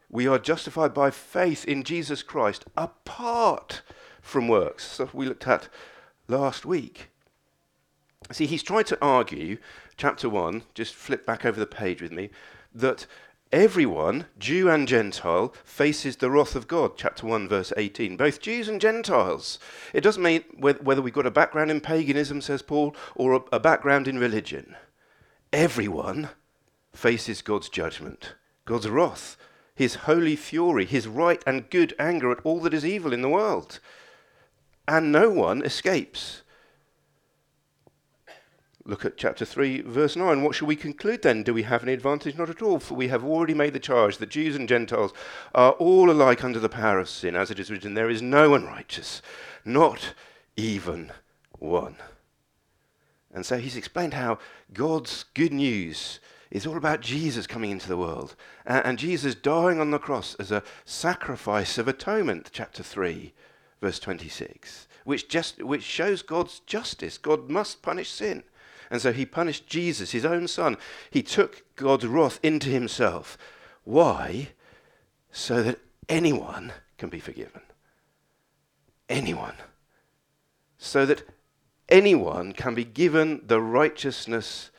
We 0.09 0.27
are 0.27 0.39
justified 0.39 0.93
by 0.93 1.11
faith 1.11 1.63
in 1.65 1.83
Jesus 1.83 2.23
Christ 2.23 2.65
apart 2.75 3.81
from 4.21 4.47
works. 4.47 4.91
Stuff 4.91 5.13
we 5.13 5.27
looked 5.27 5.47
at 5.47 5.69
last 6.27 6.65
week. 6.65 7.09
See, 8.31 8.45
he's 8.45 8.63
tried 8.63 8.87
to 8.87 8.97
argue, 9.01 9.57
chapter 9.97 10.29
1, 10.29 10.63
just 10.73 10.93
flip 10.93 11.25
back 11.25 11.45
over 11.45 11.59
the 11.59 11.65
page 11.65 12.01
with 12.01 12.11
me, 12.11 12.29
that 12.73 13.07
everyone, 13.51 14.25
Jew 14.37 14.69
and 14.69 14.87
Gentile, 14.87 15.53
faces 15.63 16.17
the 16.17 16.29
wrath 16.29 16.55
of 16.55 16.67
God. 16.67 16.93
Chapter 16.95 17.25
1, 17.25 17.47
verse 17.47 17.73
18. 17.75 18.17
Both 18.17 18.41
Jews 18.41 18.67
and 18.67 18.79
Gentiles. 18.79 19.59
It 19.93 20.01
doesn't 20.01 20.23
mean 20.23 20.43
whether 20.57 21.01
we've 21.01 21.13
got 21.13 21.25
a 21.25 21.31
background 21.31 21.71
in 21.71 21.81
paganism, 21.81 22.41
says 22.41 22.61
Paul, 22.61 22.95
or 23.15 23.43
a 23.51 23.59
background 23.59 24.07
in 24.07 24.19
religion. 24.19 24.75
Everyone 25.51 26.29
faces 26.93 27.41
God's 27.41 27.69
judgment, 27.69 28.35
God's 28.65 28.89
wrath, 28.89 29.37
his 29.73 29.95
holy 29.95 30.35
fury, 30.35 30.85
his 30.85 31.07
right 31.07 31.41
and 31.47 31.69
good 31.69 31.95
anger 31.97 32.31
at 32.31 32.41
all 32.43 32.59
that 32.61 32.73
is 32.73 32.85
evil 32.85 33.13
in 33.13 33.21
the 33.21 33.29
world. 33.29 33.79
And 34.87 35.11
no 35.11 35.29
one 35.29 35.63
escapes. 35.63 36.41
Look 38.89 39.05
at 39.05 39.17
chapter 39.17 39.45
3, 39.45 39.81
verse 39.81 40.15
9. 40.15 40.41
What 40.41 40.55
shall 40.55 40.67
we 40.67 40.75
conclude 40.75 41.21
then? 41.21 41.43
Do 41.43 41.53
we 41.53 41.61
have 41.61 41.83
any 41.83 41.93
advantage? 41.93 42.35
Not 42.35 42.49
at 42.49 42.63
all, 42.63 42.79
for 42.79 42.95
we 42.95 43.09
have 43.09 43.23
already 43.23 43.53
made 43.53 43.73
the 43.73 43.79
charge 43.79 44.17
that 44.17 44.31
Jews 44.31 44.55
and 44.55 44.67
Gentiles 44.67 45.13
are 45.53 45.73
all 45.73 46.09
alike 46.09 46.43
under 46.43 46.57
the 46.59 46.69
power 46.69 46.97
of 46.97 47.07
sin. 47.07 47.35
As 47.35 47.51
it 47.51 47.59
is 47.59 47.69
written, 47.69 47.93
there 47.93 48.09
is 48.09 48.23
no 48.23 48.49
one 48.49 48.65
righteous, 48.65 49.21
not 49.63 50.15
even 50.57 51.11
one. 51.59 51.97
And 53.31 53.45
so 53.45 53.59
he's 53.59 53.77
explained 53.77 54.15
how 54.15 54.39
God's 54.73 55.25
good 55.35 55.53
news 55.53 56.19
is 56.49 56.65
all 56.65 56.75
about 56.75 57.01
Jesus 57.01 57.45
coming 57.45 57.69
into 57.69 57.87
the 57.87 57.95
world 57.95 58.35
and, 58.65 58.83
and 58.83 58.97
Jesus 58.97 59.35
dying 59.35 59.79
on 59.79 59.91
the 59.91 59.99
cross 59.99 60.33
as 60.39 60.51
a 60.51 60.63
sacrifice 60.83 61.77
of 61.77 61.87
atonement, 61.87 62.49
chapter 62.51 62.81
3, 62.81 63.33
verse 63.81 63.99
26, 63.99 64.87
which, 65.03 65.29
just, 65.29 65.61
which 65.61 65.83
shows 65.83 66.23
God's 66.23 66.61
justice. 66.61 67.19
God 67.19 67.51
must 67.51 67.83
punish 67.83 68.09
sin. 68.09 68.41
And 68.89 69.01
so 69.01 69.11
he 69.11 69.25
punished 69.25 69.67
Jesus, 69.67 70.11
his 70.11 70.25
own 70.25 70.47
son. 70.47 70.77
He 71.11 71.21
took 71.21 71.63
God's 71.75 72.07
wrath 72.07 72.39
into 72.41 72.69
himself. 72.69 73.37
Why? 73.83 74.49
So 75.31 75.61
that 75.63 75.79
anyone 76.07 76.73
can 76.97 77.09
be 77.09 77.19
forgiven. 77.19 77.61
Anyone. 79.07 79.55
So 80.77 81.05
that 81.05 81.23
anyone 81.87 82.53
can 82.53 82.73
be 82.73 82.85
given 82.85 83.41
the 83.45 83.61
righteousness 83.61 84.71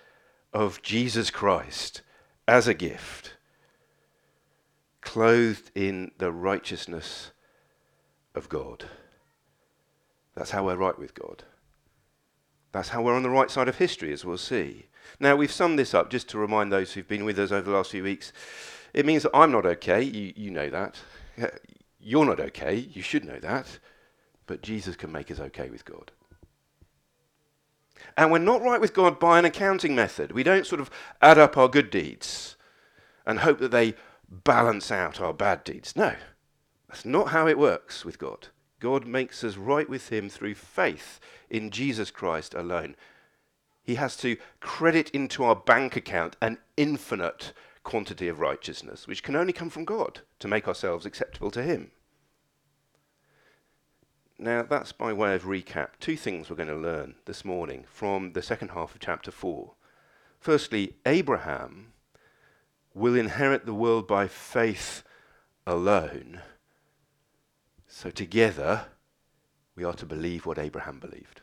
of 0.52 0.82
Jesus 0.82 1.30
Christ 1.30 2.02
as 2.48 2.66
a 2.66 2.74
gift, 2.74 3.34
clothed 5.00 5.70
in 5.74 6.10
the 6.18 6.32
righteousness 6.32 7.30
of 8.34 8.48
God. 8.48 8.86
That's 10.34 10.50
how 10.50 10.66
we're 10.66 10.76
right 10.76 10.98
with 10.98 11.14
God. 11.14 11.44
That's 12.72 12.90
how 12.90 13.02
we're 13.02 13.16
on 13.16 13.22
the 13.22 13.30
right 13.30 13.50
side 13.50 13.68
of 13.68 13.76
history, 13.76 14.12
as 14.12 14.24
we'll 14.24 14.38
see. 14.38 14.86
Now, 15.18 15.36
we've 15.36 15.52
summed 15.52 15.78
this 15.78 15.94
up 15.94 16.10
just 16.10 16.28
to 16.30 16.38
remind 16.38 16.72
those 16.72 16.92
who've 16.92 17.08
been 17.08 17.24
with 17.24 17.38
us 17.38 17.50
over 17.50 17.68
the 17.68 17.76
last 17.76 17.90
few 17.90 18.02
weeks. 18.02 18.32
It 18.94 19.06
means 19.06 19.24
that 19.24 19.36
I'm 19.36 19.52
not 19.52 19.66
okay. 19.66 20.02
You, 20.02 20.32
you 20.36 20.50
know 20.50 20.70
that. 20.70 20.96
You're 22.00 22.24
not 22.24 22.40
okay. 22.40 22.74
You 22.74 23.02
should 23.02 23.24
know 23.24 23.38
that. 23.40 23.78
But 24.46 24.62
Jesus 24.62 24.96
can 24.96 25.12
make 25.12 25.30
us 25.30 25.40
okay 25.40 25.68
with 25.68 25.84
God. 25.84 26.12
And 28.16 28.32
we're 28.32 28.38
not 28.38 28.62
right 28.62 28.80
with 28.80 28.94
God 28.94 29.18
by 29.18 29.38
an 29.38 29.44
accounting 29.44 29.94
method. 29.94 30.32
We 30.32 30.42
don't 30.42 30.66
sort 30.66 30.80
of 30.80 30.90
add 31.20 31.38
up 31.38 31.56
our 31.56 31.68
good 31.68 31.90
deeds 31.90 32.56
and 33.26 33.40
hope 33.40 33.58
that 33.58 33.70
they 33.70 33.94
balance 34.28 34.90
out 34.90 35.20
our 35.20 35.32
bad 35.32 35.64
deeds. 35.64 35.94
No, 35.96 36.14
that's 36.88 37.04
not 37.04 37.28
how 37.28 37.46
it 37.46 37.58
works 37.58 38.04
with 38.04 38.18
God. 38.18 38.48
God 38.80 39.06
makes 39.06 39.44
us 39.44 39.56
right 39.56 39.88
with 39.88 40.10
Him 40.10 40.28
through 40.28 40.54
faith 40.54 41.20
in 41.48 41.70
Jesus 41.70 42.10
Christ 42.10 42.54
alone. 42.54 42.96
He 43.82 43.94
has 43.96 44.16
to 44.18 44.36
credit 44.60 45.10
into 45.10 45.44
our 45.44 45.56
bank 45.56 45.96
account 45.96 46.36
an 46.40 46.58
infinite 46.76 47.52
quantity 47.82 48.28
of 48.28 48.40
righteousness, 48.40 49.06
which 49.06 49.22
can 49.22 49.36
only 49.36 49.52
come 49.52 49.70
from 49.70 49.84
God 49.84 50.20
to 50.38 50.48
make 50.48 50.66
ourselves 50.66 51.06
acceptable 51.06 51.50
to 51.52 51.62
Him. 51.62 51.90
Now, 54.38 54.62
that's 54.62 54.92
by 54.92 55.12
way 55.12 55.34
of 55.34 55.44
recap. 55.44 55.88
Two 56.00 56.16
things 56.16 56.48
we're 56.48 56.56
going 56.56 56.68
to 56.70 56.74
learn 56.74 57.16
this 57.26 57.44
morning 57.44 57.84
from 57.92 58.32
the 58.32 58.42
second 58.42 58.70
half 58.70 58.94
of 58.94 59.00
chapter 59.00 59.30
4. 59.30 59.72
Firstly, 60.38 60.94
Abraham 61.04 61.92
will 62.94 63.14
inherit 63.14 63.66
the 63.66 63.74
world 63.74 64.08
by 64.08 64.26
faith 64.26 65.02
alone. 65.66 66.40
So, 68.00 68.08
together, 68.08 68.86
we 69.76 69.84
are 69.84 69.92
to 69.92 70.06
believe 70.06 70.46
what 70.46 70.58
Abraham 70.58 71.00
believed. 71.00 71.42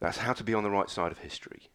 That's 0.00 0.18
how 0.18 0.32
to 0.32 0.42
be 0.42 0.54
on 0.54 0.64
the 0.64 0.72
right 0.72 0.90
side 0.90 1.12
of 1.12 1.18
history. 1.18 1.68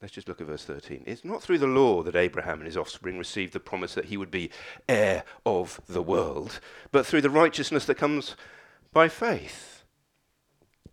Let's 0.00 0.14
just 0.14 0.28
look 0.28 0.40
at 0.40 0.46
verse 0.46 0.64
13. 0.64 1.04
It's 1.04 1.26
not 1.26 1.42
through 1.42 1.58
the 1.58 1.66
law 1.66 2.02
that 2.04 2.16
Abraham 2.16 2.60
and 2.60 2.66
his 2.66 2.78
offspring 2.78 3.18
received 3.18 3.52
the 3.52 3.60
promise 3.60 3.92
that 3.92 4.06
he 4.06 4.16
would 4.16 4.30
be 4.30 4.48
heir 4.88 5.24
of 5.44 5.78
the 5.86 6.00
world, 6.00 6.58
but 6.90 7.04
through 7.04 7.20
the 7.20 7.28
righteousness 7.28 7.84
that 7.84 7.98
comes 7.98 8.34
by 8.90 9.10
faith. 9.10 9.84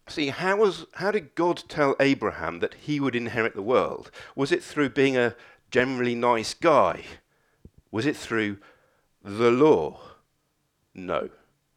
See, 0.10 0.28
how, 0.28 0.58
was, 0.58 0.88
how 0.96 1.12
did 1.12 1.36
God 1.36 1.64
tell 1.70 1.96
Abraham 2.02 2.60
that 2.60 2.74
he 2.74 3.00
would 3.00 3.16
inherit 3.16 3.56
the 3.56 3.62
world? 3.62 4.12
Was 4.36 4.52
it 4.52 4.62
through 4.62 4.90
being 4.90 5.16
a 5.16 5.38
generally 5.72 6.16
nice 6.16 6.54
guy? 6.54 7.06
Was 7.92 8.06
it 8.06 8.18
through 8.18 8.58
the 9.24 9.52
law? 9.52 10.02
No. 10.94 11.30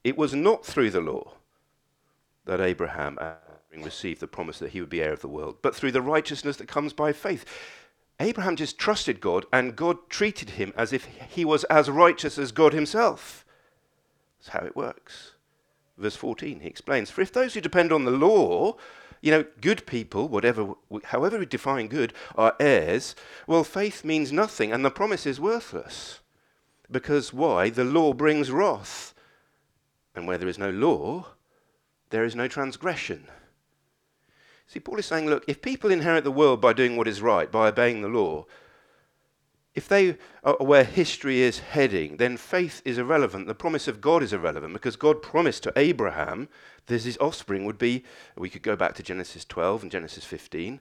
It 0.04 0.16
was 0.16 0.34
not 0.34 0.66
through 0.66 0.90
the 0.90 1.00
law 1.00 1.34
that 2.44 2.60
Abraham 2.60 3.18
received 3.76 4.20
the 4.20 4.26
promise 4.26 4.58
that 4.58 4.70
he 4.70 4.80
would 4.80 4.90
be 4.90 5.02
heir 5.02 5.12
of 5.12 5.20
the 5.20 5.28
world, 5.28 5.56
but 5.62 5.74
through 5.74 5.92
the 5.92 6.02
righteousness 6.02 6.56
that 6.56 6.68
comes 6.68 6.92
by 6.92 7.12
faith. 7.12 7.44
Abraham 8.20 8.56
just 8.56 8.78
trusted 8.78 9.20
God, 9.20 9.46
and 9.52 9.76
God 9.76 10.10
treated 10.10 10.50
him 10.50 10.72
as 10.76 10.92
if 10.92 11.06
he 11.30 11.44
was 11.44 11.64
as 11.64 11.88
righteous 11.88 12.38
as 12.38 12.52
God 12.52 12.72
himself. 12.72 13.44
That's 14.38 14.50
how 14.50 14.66
it 14.66 14.76
works. 14.76 15.32
Verse 15.96 16.16
14, 16.16 16.60
he 16.60 16.68
explains 16.68 17.10
For 17.10 17.20
if 17.20 17.32
those 17.32 17.54
who 17.54 17.60
depend 17.60 17.92
on 17.92 18.04
the 18.04 18.10
law, 18.10 18.76
you 19.20 19.30
know, 19.30 19.44
good 19.60 19.86
people, 19.86 20.28
whatever, 20.28 20.74
however 21.04 21.38
we 21.38 21.46
define 21.46 21.88
good, 21.88 22.12
are 22.34 22.56
heirs, 22.58 23.14
well, 23.46 23.64
faith 23.64 24.04
means 24.04 24.32
nothing, 24.32 24.72
and 24.72 24.84
the 24.84 24.90
promise 24.90 25.26
is 25.26 25.40
worthless. 25.40 26.20
Because 26.92 27.32
why? 27.32 27.70
The 27.70 27.84
law 27.84 28.12
brings 28.12 28.50
wrath. 28.50 29.14
And 30.14 30.26
where 30.26 30.38
there 30.38 30.48
is 30.48 30.58
no 30.58 30.70
law, 30.70 31.26
there 32.10 32.24
is 32.24 32.36
no 32.36 32.46
transgression. 32.46 33.26
See, 34.66 34.80
Paul 34.80 34.98
is 34.98 35.06
saying, 35.06 35.26
look, 35.26 35.44
if 35.48 35.62
people 35.62 35.90
inherit 35.90 36.24
the 36.24 36.30
world 36.30 36.60
by 36.60 36.72
doing 36.72 36.96
what 36.96 37.08
is 37.08 37.22
right, 37.22 37.50
by 37.50 37.68
obeying 37.68 38.02
the 38.02 38.08
law, 38.08 38.46
if 39.74 39.88
they 39.88 40.18
are 40.44 40.56
where 40.60 40.84
history 40.84 41.40
is 41.40 41.60
heading, 41.60 42.18
then 42.18 42.36
faith 42.36 42.82
is 42.84 42.98
irrelevant. 42.98 43.46
The 43.46 43.54
promise 43.54 43.88
of 43.88 44.02
God 44.02 44.22
is 44.22 44.34
irrelevant 44.34 44.74
because 44.74 44.96
God 44.96 45.22
promised 45.22 45.62
to 45.62 45.72
Abraham 45.76 46.48
that 46.86 47.02
his 47.02 47.16
offspring 47.18 47.64
would 47.64 47.78
be, 47.78 48.04
we 48.36 48.50
could 48.50 48.62
go 48.62 48.76
back 48.76 48.94
to 48.96 49.02
Genesis 49.02 49.46
12 49.46 49.82
and 49.82 49.90
Genesis 49.90 50.24
15. 50.24 50.80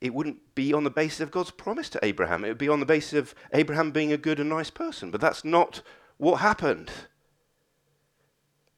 It 0.00 0.14
wouldn't 0.14 0.54
be 0.54 0.72
on 0.72 0.84
the 0.84 0.90
basis 0.90 1.20
of 1.20 1.30
God's 1.30 1.50
promise 1.50 1.88
to 1.90 2.04
Abraham. 2.04 2.44
It 2.44 2.48
would 2.48 2.58
be 2.58 2.68
on 2.68 2.80
the 2.80 2.86
basis 2.86 3.14
of 3.14 3.34
Abraham 3.52 3.90
being 3.90 4.12
a 4.12 4.16
good 4.16 4.38
and 4.38 4.48
nice 4.48 4.70
person. 4.70 5.10
But 5.10 5.20
that's 5.20 5.44
not 5.44 5.82
what 6.18 6.36
happened. 6.36 6.90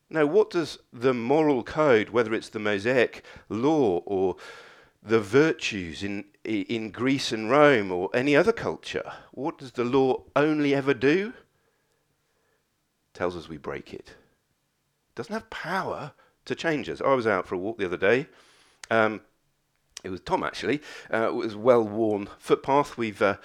Now, 0.08 0.26
what 0.26 0.50
does 0.50 0.78
the 0.92 1.14
moral 1.14 1.62
code, 1.62 2.10
whether 2.10 2.34
it's 2.34 2.48
the 2.48 2.58
Mosaic 2.58 3.24
law 3.48 4.02
or 4.06 4.36
the 5.02 5.20
virtues 5.20 6.02
in, 6.02 6.24
in 6.44 6.90
Greece 6.90 7.32
and 7.32 7.50
Rome 7.50 7.92
or 7.92 8.10
any 8.12 8.34
other 8.34 8.52
culture, 8.52 9.12
what 9.32 9.58
does 9.58 9.72
the 9.72 9.84
law 9.84 10.24
only 10.34 10.74
ever 10.74 10.94
do? 10.94 11.32
It 13.08 13.14
tells 13.14 13.36
us 13.36 13.48
we 13.48 13.56
break 13.56 13.94
it. 13.94 14.08
It 14.08 15.14
doesn't 15.14 15.32
have 15.32 15.48
power 15.50 16.12
to 16.46 16.54
change 16.54 16.88
us. 16.88 17.00
I 17.00 17.14
was 17.14 17.26
out 17.26 17.46
for 17.46 17.54
a 17.54 17.58
walk 17.58 17.78
the 17.78 17.86
other 17.86 17.96
day. 17.96 18.26
Um, 18.90 19.20
it 20.04 20.10
was 20.10 20.20
Tom 20.20 20.42
actually. 20.42 20.80
Uh, 21.12 21.28
it 21.28 21.34
was 21.34 21.56
well 21.56 21.82
worn 21.82 22.28
footpath. 22.38 22.96
We've 22.96 23.20
uh, 23.20 23.36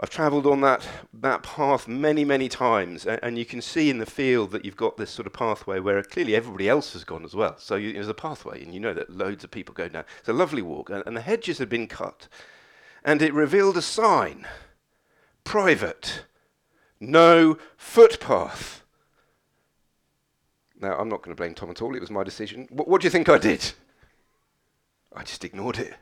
I've 0.00 0.10
travelled 0.10 0.46
on 0.46 0.60
that, 0.62 0.86
that 1.12 1.44
path 1.44 1.86
many, 1.86 2.24
many 2.24 2.48
times, 2.48 3.06
and, 3.06 3.20
and, 3.22 3.38
you 3.38 3.44
can 3.44 3.62
see 3.62 3.90
in 3.90 3.98
the 3.98 4.06
field 4.06 4.50
that 4.50 4.64
you've 4.64 4.76
got 4.76 4.96
this 4.96 5.10
sort 5.10 5.26
of 5.26 5.32
pathway 5.32 5.78
where 5.78 6.02
clearly 6.02 6.34
everybody 6.34 6.68
else 6.68 6.94
has 6.94 7.04
gone 7.04 7.24
as 7.24 7.32
well. 7.32 7.56
So 7.58 7.76
you, 7.76 7.92
there's 7.92 8.08
a 8.08 8.14
pathway, 8.14 8.60
and 8.64 8.74
you 8.74 8.80
know 8.80 8.92
that 8.92 9.08
loads 9.08 9.44
of 9.44 9.52
people 9.52 9.72
go 9.72 9.86
down. 9.86 10.04
It's 10.18 10.28
a 10.28 10.32
lovely 10.32 10.62
walk, 10.62 10.90
and, 10.90 11.04
and 11.06 11.16
the 11.16 11.20
hedges 11.20 11.58
have 11.58 11.68
been 11.68 11.86
cut. 11.86 12.26
and 13.04 13.22
it 13.22 13.32
revealed 13.32 13.76
a 13.76 13.82
sign 13.82 14.46
private, 15.44 16.24
no 16.98 17.56
footpath. 17.76 18.82
Now, 20.80 20.98
I'm 20.98 21.08
not 21.08 21.22
going 21.22 21.34
to 21.34 21.40
blame 21.40 21.54
Tom 21.54 21.70
at 21.70 21.80
all, 21.80 21.94
it 21.94 22.00
was 22.00 22.10
my 22.10 22.24
decision. 22.24 22.66
What 22.70 23.00
do 23.00 23.06
you 23.06 23.10
think 23.10 23.28
I 23.28 23.38
did? 23.38 23.72
I 25.14 25.22
just 25.22 25.44
ignored 25.44 25.78
it. 25.78 25.94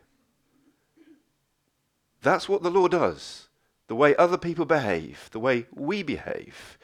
That's 2.23 2.49
what 2.49 2.63
the 2.63 2.71
law 2.71 2.89
does. 2.89 3.49
The 3.89 3.95
way 3.95 4.17
other 4.17 4.39
people 4.39 4.65
behave, 4.65 5.29
the 5.33 5.41
way 5.41 5.67
we 5.73 6.03
behave. 6.03 6.79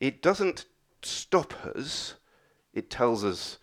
It 0.00 0.22
doesn't 0.22 0.64
stop 1.02 1.54
us, 1.66 2.14
it 2.72 2.90
tells 2.90 3.24
us 3.24 3.58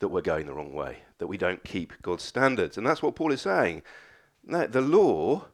that 0.00 0.08
we're 0.08 0.20
going 0.20 0.46
the 0.46 0.54
wrong 0.54 0.72
way, 0.72 0.98
that 1.18 1.28
we 1.28 1.38
don't 1.38 1.62
keep 1.62 1.92
God's 2.02 2.24
standards. 2.24 2.76
And 2.76 2.86
that's 2.86 3.02
what 3.02 3.14
Paul 3.14 3.32
is 3.32 3.42
saying. 3.42 3.82
No, 4.44 4.66
the 4.66 4.80
law 4.80 5.46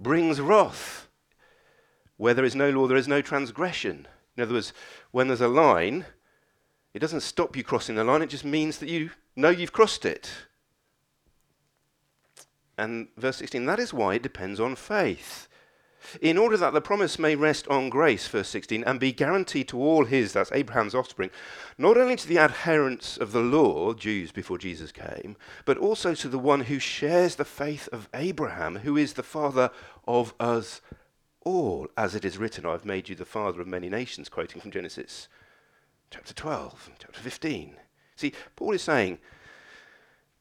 brings 0.00 0.40
wrath. 0.40 1.08
Where 2.16 2.34
there 2.34 2.44
is 2.44 2.56
no 2.56 2.70
law, 2.70 2.86
there 2.86 2.96
is 2.96 3.08
no 3.08 3.22
transgression. 3.22 4.08
In 4.36 4.42
other 4.42 4.54
words, 4.54 4.72
when 5.10 5.28
there's 5.28 5.40
a 5.40 5.48
line, 5.48 6.06
it 6.94 6.98
doesn't 6.98 7.20
stop 7.20 7.56
you 7.56 7.62
crossing 7.62 7.96
the 7.96 8.04
line, 8.04 8.22
it 8.22 8.30
just 8.30 8.44
means 8.44 8.78
that 8.78 8.88
you 8.88 9.10
know 9.36 9.50
you've 9.50 9.72
crossed 9.72 10.04
it. 10.04 10.30
And 12.78 13.08
verse 13.16 13.36
16, 13.36 13.66
that 13.66 13.78
is 13.78 13.92
why 13.92 14.14
it 14.14 14.22
depends 14.22 14.58
on 14.58 14.76
faith. 14.76 15.48
In 16.20 16.36
order 16.36 16.56
that 16.56 16.72
the 16.72 16.80
promise 16.80 17.18
may 17.18 17.36
rest 17.36 17.68
on 17.68 17.88
grace, 17.88 18.26
verse 18.26 18.48
16, 18.48 18.82
and 18.84 18.98
be 18.98 19.12
guaranteed 19.12 19.68
to 19.68 19.80
all 19.80 20.04
his, 20.04 20.32
that's 20.32 20.50
Abraham's 20.52 20.94
offspring, 20.94 21.30
not 21.78 21.96
only 21.96 22.16
to 22.16 22.26
the 22.26 22.38
adherents 22.38 23.16
of 23.16 23.32
the 23.32 23.40
law, 23.40 23.92
Jews 23.94 24.32
before 24.32 24.58
Jesus 24.58 24.90
came, 24.90 25.36
but 25.64 25.78
also 25.78 26.14
to 26.14 26.28
the 26.28 26.38
one 26.38 26.62
who 26.62 26.78
shares 26.78 27.36
the 27.36 27.44
faith 27.44 27.88
of 27.92 28.08
Abraham, 28.14 28.76
who 28.76 28.96
is 28.96 29.12
the 29.12 29.22
father 29.22 29.70
of 30.06 30.34
us 30.40 30.80
all. 31.44 31.88
As 31.96 32.14
it 32.14 32.24
is 32.24 32.38
written, 32.38 32.66
I've 32.66 32.84
made 32.84 33.08
you 33.08 33.14
the 33.14 33.24
father 33.24 33.60
of 33.60 33.68
many 33.68 33.88
nations, 33.88 34.28
quoting 34.28 34.60
from 34.60 34.72
Genesis 34.72 35.28
chapter 36.10 36.34
12, 36.34 36.90
chapter 36.98 37.20
15. 37.20 37.76
See, 38.16 38.32
Paul 38.56 38.74
is 38.74 38.82
saying, 38.82 39.18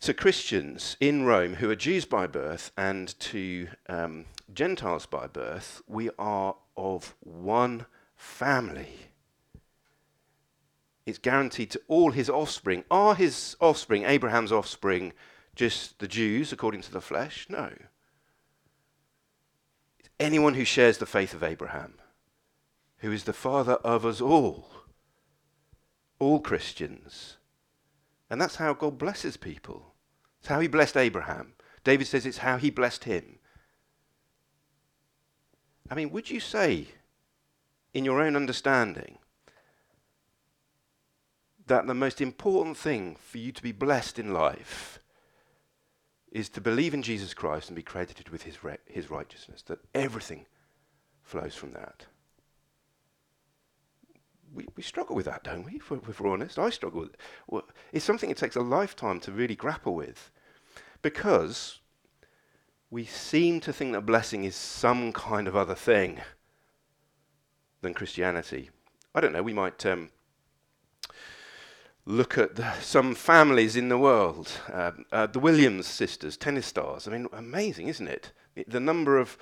to 0.01 0.15
Christians 0.15 0.98
in 1.00 1.25
Rome 1.25 1.55
who 1.55 1.70
are 1.70 1.75
Jews 1.75 2.05
by 2.05 2.25
birth 2.25 2.72
and 2.75 3.17
to 3.20 3.67
um, 3.88 4.25
Gentiles 4.51 5.05
by 5.05 5.27
birth, 5.27 5.84
we 5.88 6.10
are 6.17 6.55
of 6.75 7.15
one 7.20 7.86
family. 8.15 8.96
It's 11.05 11.20
guaranteed 11.20 11.70
to 11.72 11.81
all 11.88 12.12
his 12.12 12.31
offspring. 12.31 12.84
Are 12.89 13.13
his 13.13 13.55
offspring, 13.62 14.03
Abraham's 14.05 14.51
offspring, 14.51 15.13
just 15.55 16.00
the 16.00 16.08
Jews 16.08 16.51
according 16.51 16.81
to 16.81 16.91
the 16.91 17.01
flesh? 17.01 17.46
No. 17.48 17.72
Anyone 20.20 20.55
who 20.55 20.65
shares 20.65 20.98
the 20.98 21.05
faith 21.05 21.36
of 21.36 21.43
Abraham, 21.43 21.93
who 22.98 23.12
is 23.12 23.25
the 23.25 23.34
father 23.34 23.74
of 23.74 24.03
us 24.05 24.20
all, 24.20 24.70
all 26.17 26.39
Christians. 26.39 27.38
And 28.31 28.39
that's 28.39 28.55
how 28.55 28.74
God 28.74 28.98
blesses 28.98 29.38
people. 29.38 29.90
It's 30.41 30.48
how 30.48 30.60
he 30.60 30.67
blessed 30.67 30.98
Abraham. 30.98 31.53
David 31.83 32.07
says 32.07 32.25
it's 32.25 32.39
how 32.39 32.57
he 32.57 32.71
blessed 32.71 33.03
him. 33.03 33.38
I 35.89 35.93
mean, 35.93 36.10
would 36.10 36.31
you 36.31 36.39
say, 36.39 36.88
in 37.93 38.05
your 38.05 38.19
own 38.19 38.36
understanding, 38.36 39.19
that 41.67 41.86
the 41.86 41.93
most 41.93 42.21
important 42.21 42.75
thing 42.75 43.17
for 43.21 43.38
you 43.38 43.51
to 43.51 43.62
be 43.62 43.71
blessed 43.71 44.17
in 44.17 44.33
life 44.33 45.00
is 46.31 46.50
to 46.50 46.62
believe 46.62 46.95
in 46.95 47.03
Jesus 47.03 47.36
Christ 47.36 47.69
and 47.69 47.75
be 47.75 47.83
credited 47.83 48.29
with 48.29 48.43
his, 48.43 48.63
re- 48.63 48.77
his 48.86 49.12
righteousness, 49.12 49.62
that 49.63 49.79
everything 49.93 50.48
flows 51.21 51.53
from 51.53 51.74
that? 51.74 52.07
We, 54.53 54.67
we 54.75 54.84
struggle 54.84 55.15
with 55.15 55.25
that, 55.25 55.43
don't 55.43 55.63
we, 55.63 55.74
if 55.77 55.89
we're, 55.89 56.00
if 56.10 56.20
we're 56.20 56.31
honest? 56.31 56.60
I 56.60 56.70
struggle 56.70 57.01
with 57.01 57.13
it. 57.13 57.20
Well, 57.48 57.63
it's 57.93 58.05
something 58.05 58.29
it 58.29 58.38
takes 58.38 58.55
a 58.55 58.62
lifetime 58.62 59.20
to 59.22 59.31
really 59.31 59.55
grapple 59.55 59.96
with 59.96 60.31
because 61.01 61.80
we 62.89 63.06
seem 63.06 63.62
to 63.62 63.71
think 63.71 63.93
that 63.93 64.06
blessing 64.06 64.43
is 64.43 64.56
some 64.56 65.13
kind 65.13 65.47
of 65.47 65.56
other 65.56 65.76
thing 65.76 66.19
than 67.82 67.93
Christianity. 67.93 68.69
I 69.15 69.21
don't 69.21 69.34
know, 69.34 69.43
we 69.43 69.54
might 69.54 69.86
um, 69.86 70.10
look 72.06 72.38
at 72.38 72.56
the, 72.56 72.73
some 72.82 73.15
families 73.15 73.76
in 73.76 73.89
the 73.89 73.97
world. 73.97 74.52
Uh, 74.71 74.91
uh, 75.12 75.28
the 75.28 75.39
Williams 75.39 75.88
sisters, 75.88 76.38
tennis 76.38 76.67
stars. 76.67 77.08
I 77.08 77.12
mean, 77.12 77.28
amazing, 77.32 77.88
isn't 77.88 78.08
it? 78.08 78.32
The 78.67 78.80
number 78.80 79.17
of 79.17 79.38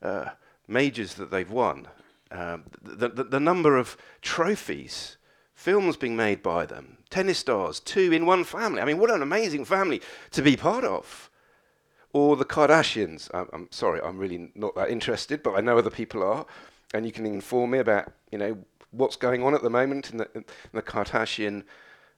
uh, 0.00 0.30
majors 0.68 1.14
that 1.14 1.30
they've 1.30 1.50
won, 1.50 1.88
um, 2.32 2.64
the, 2.82 3.08
the, 3.08 3.24
the 3.24 3.40
number 3.40 3.76
of 3.76 3.96
trophies, 4.20 5.16
films 5.54 5.96
being 5.96 6.16
made 6.16 6.42
by 6.42 6.66
them, 6.66 6.98
tennis 7.10 7.38
stars, 7.38 7.78
two 7.78 8.12
in 8.12 8.26
one 8.26 8.44
family. 8.44 8.80
I 8.80 8.84
mean, 8.84 8.98
what 8.98 9.10
an 9.10 9.22
amazing 9.22 9.64
family 9.64 10.00
to 10.32 10.42
be 10.42 10.56
part 10.56 10.84
of. 10.84 11.30
Or 12.14 12.36
the 12.36 12.44
Kardashians. 12.44 13.30
I'm, 13.32 13.48
I'm 13.52 13.68
sorry, 13.70 14.00
I'm 14.02 14.18
really 14.18 14.50
not 14.54 14.74
that 14.74 14.90
interested, 14.90 15.42
but 15.42 15.54
I 15.54 15.60
know 15.60 15.78
other 15.78 15.90
people 15.90 16.22
are, 16.22 16.44
and 16.92 17.06
you 17.06 17.12
can 17.12 17.24
inform 17.24 17.70
me 17.70 17.78
about, 17.78 18.12
you 18.30 18.38
know, 18.38 18.58
what's 18.90 19.16
going 19.16 19.42
on 19.42 19.54
at 19.54 19.62
the 19.62 19.70
moment 19.70 20.10
in 20.10 20.18
the, 20.18 20.28
in 20.34 20.44
the 20.72 20.82
Kardashian 20.82 21.64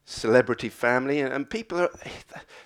celebrity 0.05 0.69
family. 0.69 1.21
And, 1.21 1.33
and 1.33 1.49
people 1.49 1.79
are, 1.81 1.91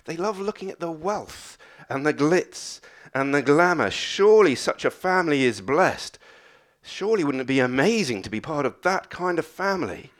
they 0.05 0.17
love 0.17 0.39
looking 0.39 0.71
at 0.71 0.79
the 0.79 0.91
wealth 0.91 1.57
and 1.87 2.05
the 2.05 2.13
glitz 2.13 2.79
and 3.13 3.33
the 3.33 3.43
glamour. 3.43 3.91
Surely 3.91 4.55
such 4.55 4.83
a 4.83 4.91
family 4.91 5.43
is 5.43 5.61
blessed. 5.61 6.17
Surely 6.81 7.23
wouldn't 7.23 7.41
it 7.41 7.47
be 7.47 7.59
amazing 7.59 8.21
to 8.21 8.29
be 8.29 8.41
part 8.41 8.65
of 8.65 8.81
that 8.83 9.09
kind 9.09 9.37
of 9.37 9.45
family? 9.45 10.11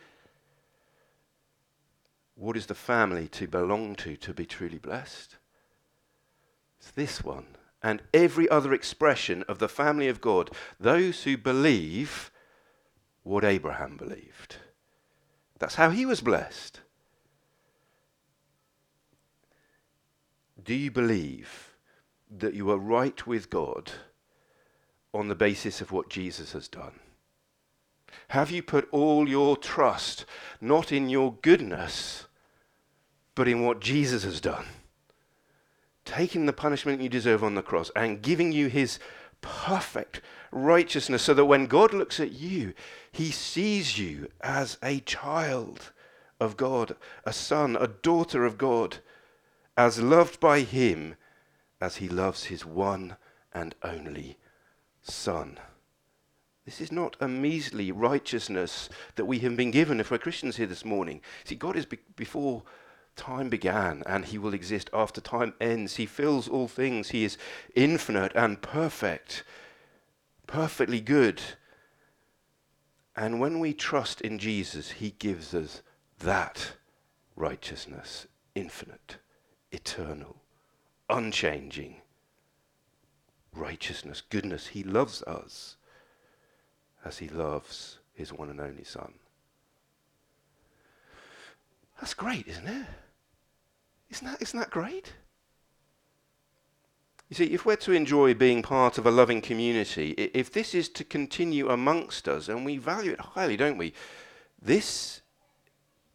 What 2.36 2.56
is 2.56 2.67
the 2.67 2.76
family 2.76 3.28
to 3.30 3.48
belong 3.48 3.95
to 3.98 4.15
to 4.17 4.34
be 4.34 4.45
truly 4.45 4.78
blessed? 4.78 5.36
It's 6.80 6.91
this 6.91 7.24
one. 7.24 7.45
And 7.82 8.02
every 8.13 8.50
other 8.50 8.74
expression 8.74 9.43
of 9.48 9.60
the 9.60 9.69
family 9.69 10.10
of 10.10 10.22
God, 10.22 10.50
those 10.80 11.24
who 11.24 11.38
believe 11.38 12.32
what 13.24 13.45
Abraham 13.45 13.95
believed. 13.95 14.58
That's 15.60 15.76
how 15.76 15.89
he 15.89 16.06
was 16.06 16.22
blessed. 16.22 16.82
Do 20.63 20.74
you 20.74 20.91
believe 20.91 21.76
that 22.30 22.54
you 22.54 22.69
are 22.69 22.78
right 22.78 23.26
with 23.26 23.50
God 23.50 23.91
on 25.13 25.28
the 25.28 25.36
basis 25.36 25.82
of 25.82 25.91
what 25.91 26.10
Jesus 26.10 26.54
has 26.54 26.67
done? 26.67 27.00
Have 28.30 28.52
you 28.52 28.63
put 28.63 28.88
all 28.91 29.28
your 29.28 29.58
trust 29.58 30.26
not 30.62 30.91
in 30.91 31.10
your 31.10 31.36
goodness, 31.41 32.26
but 33.39 33.48
in 33.48 33.62
what 33.62 33.80
Jesus 33.80 34.26
has 34.26 34.41
done. 34.41 34.65
Taking 36.04 36.45
the 36.45 36.52
punishment 36.52 37.02
you 37.02 37.08
deserve 37.08 37.41
on 37.41 37.56
the 37.56 37.62
cross 37.62 37.89
and 37.95 38.22
giving 38.22 38.52
you 38.52 38.67
his 38.67 39.00
perfect 39.39 40.19
righteousness 40.52 41.24
so 41.24 41.34
that 41.34 41.45
when 41.45 41.65
God 41.65 41.93
looks 41.93 42.19
at 42.19 42.34
you, 42.34 42.74
he 43.13 43.32
sees 43.32 43.98
you 43.98 44.28
as 44.41 44.78
a 44.84 45.00
child 45.00 45.93
of 46.41 46.58
God, 46.58 46.98
a 47.24 47.32
son, 47.32 47.78
a 47.80 47.88
daughter 47.88 48.43
of 48.43 48.58
God, 48.58 48.98
as 49.78 50.02
loved 50.02 50.41
by 50.41 50.60
him 50.60 51.15
as 51.80 51.95
he 51.95 52.10
loves 52.10 52.43
his 52.43 52.65
one 52.65 53.15
and 53.54 53.74
only 53.82 54.38
son. 55.10 55.60
This 56.65 56.82
is 56.82 56.91
not 56.91 57.15
a 57.19 57.28
measly 57.28 57.91
righteousness 57.91 58.89
that 59.15 59.26
we 59.26 59.39
have 59.39 59.58
been 59.58 59.72
given 59.72 60.00
if 60.00 60.12
we're 60.12 60.19
Christians 60.19 60.58
here 60.58 60.67
this 60.67 60.86
morning. 60.86 61.22
See, 61.43 61.56
God 61.56 61.76
is 61.76 61.86
be- 61.86 61.98
before 62.15 62.63
time 63.15 63.50
began 63.50 64.04
and 64.06 64.26
he 64.26 64.38
will 64.38 64.54
exist 64.54 64.89
after 64.93 65.19
time 65.19 65.54
ends. 65.60 65.95
He 65.95 66.06
fills 66.06 66.48
all 66.48 66.67
things. 66.67 67.10
He 67.10 67.24
is 67.24 67.38
infinite 67.76 68.34
and 68.36 68.62
perfect, 68.62 69.43
perfectly 70.45 71.02
good. 71.02 71.41
And 73.15 73.39
when 73.39 73.60
we 73.60 73.74
trust 73.74 74.22
in 74.22 74.38
Jesus, 74.38 74.91
he 74.91 75.12
gives 75.17 75.56
us 75.56 75.82
that 76.19 76.74
righteousness, 77.36 78.28
infinite, 78.54 79.17
eternal, 79.72 80.38
unchanging 81.10 82.02
righteousness, 83.53 84.21
goodness. 84.21 84.67
He 84.67 84.83
loves 84.83 85.21
us 85.23 85.75
as 87.03 87.17
he 87.19 87.29
loves 87.29 87.99
his 88.13 88.33
one 88.33 88.49
and 88.49 88.59
only 88.59 88.83
Son. 88.83 89.13
That's 91.99 92.13
great, 92.13 92.47
isn't 92.47 92.67
it? 92.67 92.85
Isn't 94.09 94.27
that, 94.27 94.41
isn't 94.41 94.59
that 94.59 94.69
great? 94.69 95.13
You 97.29 97.35
see, 97.35 97.45
if 97.45 97.65
we're 97.65 97.75
to 97.77 97.91
enjoy 97.91 98.33
being 98.33 98.63
part 98.63 98.97
of 98.97 99.05
a 99.05 99.12
loving 99.12 99.39
community, 99.39 100.12
if 100.12 100.51
this 100.51 100.73
is 100.73 100.89
to 100.89 101.03
continue 101.03 101.69
amongst 101.69 102.27
us, 102.27 102.49
and 102.49 102.65
we 102.65 102.77
value 102.77 103.12
it 103.12 103.19
highly, 103.19 103.55
don't 103.55 103.77
we? 103.77 103.93
This 104.59 105.21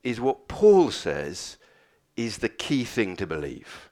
is 0.03 0.21
what 0.21 0.49
Paul 0.49 0.91
says 0.91 1.57
is 2.17 2.39
the 2.39 2.49
key 2.49 2.85
thing 2.85 3.17
to 3.17 3.27
believe. 3.27 3.91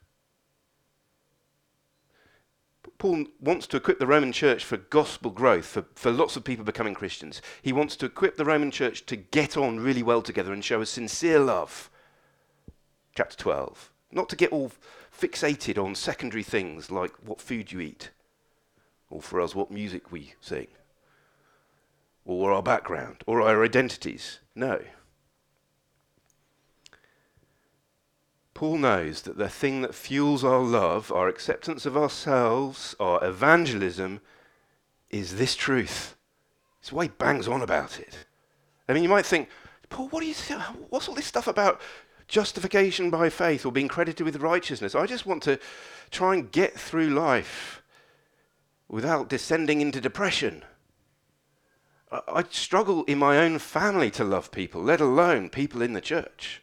Paul 3.02 3.24
wants 3.40 3.66
to 3.66 3.76
equip 3.76 3.98
the 3.98 4.06
Roman 4.06 4.30
church 4.30 4.64
for 4.64 4.76
gospel 4.76 5.32
growth, 5.32 5.66
for, 5.66 5.86
for 5.96 6.12
lots 6.12 6.36
of 6.36 6.44
people 6.44 6.64
becoming 6.64 6.94
Christians. 6.94 7.42
He 7.60 7.72
wants 7.72 7.96
to 7.96 8.06
equip 8.06 8.36
the 8.36 8.44
Roman 8.44 8.70
church 8.70 9.04
to 9.06 9.16
get 9.16 9.56
on 9.56 9.80
really 9.80 10.04
well 10.04 10.22
together 10.22 10.52
and 10.52 10.64
show 10.64 10.80
a 10.80 10.86
sincere 10.86 11.40
love. 11.40 11.90
Chapter 13.16 13.36
12. 13.36 13.90
Not 14.12 14.28
to 14.28 14.36
get 14.36 14.52
all 14.52 14.70
fixated 15.12 15.84
on 15.84 15.96
secondary 15.96 16.44
things 16.44 16.92
like 16.92 17.12
what 17.24 17.40
food 17.40 17.72
you 17.72 17.80
eat, 17.80 18.10
or 19.10 19.20
for 19.20 19.40
us, 19.40 19.52
what 19.52 19.72
music 19.72 20.12
we 20.12 20.34
sing, 20.40 20.68
or 22.24 22.52
our 22.52 22.62
background, 22.62 23.24
or 23.26 23.42
our 23.42 23.64
identities. 23.64 24.38
No. 24.54 24.80
Paul 28.62 28.78
knows 28.78 29.22
that 29.22 29.38
the 29.38 29.48
thing 29.48 29.82
that 29.82 29.92
fuels 29.92 30.44
our 30.44 30.60
love, 30.60 31.10
our 31.10 31.26
acceptance 31.26 31.84
of 31.84 31.96
ourselves, 31.96 32.94
our 33.00 33.18
evangelism, 33.24 34.20
is 35.10 35.34
this 35.34 35.56
truth. 35.56 36.14
It's 36.78 36.92
why 36.92 37.06
he 37.06 37.08
bangs 37.08 37.48
on 37.48 37.60
about 37.60 37.98
it. 37.98 38.26
I 38.88 38.92
mean, 38.92 39.02
you 39.02 39.08
might 39.08 39.26
think, 39.26 39.48
Paul, 39.88 40.10
what 40.10 40.20
do 40.20 40.28
you 40.28 40.34
th- 40.34 40.60
what's 40.90 41.08
all 41.08 41.16
this 41.16 41.26
stuff 41.26 41.48
about 41.48 41.80
justification 42.28 43.10
by 43.10 43.30
faith 43.30 43.66
or 43.66 43.72
being 43.72 43.88
credited 43.88 44.24
with 44.24 44.36
righteousness? 44.36 44.94
I 44.94 45.06
just 45.06 45.26
want 45.26 45.42
to 45.42 45.58
try 46.12 46.34
and 46.34 46.52
get 46.52 46.78
through 46.78 47.08
life 47.08 47.82
without 48.88 49.28
descending 49.28 49.80
into 49.80 50.00
depression. 50.00 50.62
I, 52.12 52.20
I 52.28 52.44
struggle 52.48 53.02
in 53.06 53.18
my 53.18 53.38
own 53.38 53.58
family 53.58 54.12
to 54.12 54.22
love 54.22 54.52
people, 54.52 54.80
let 54.80 55.00
alone 55.00 55.50
people 55.50 55.82
in 55.82 55.94
the 55.94 56.00
church. 56.00 56.61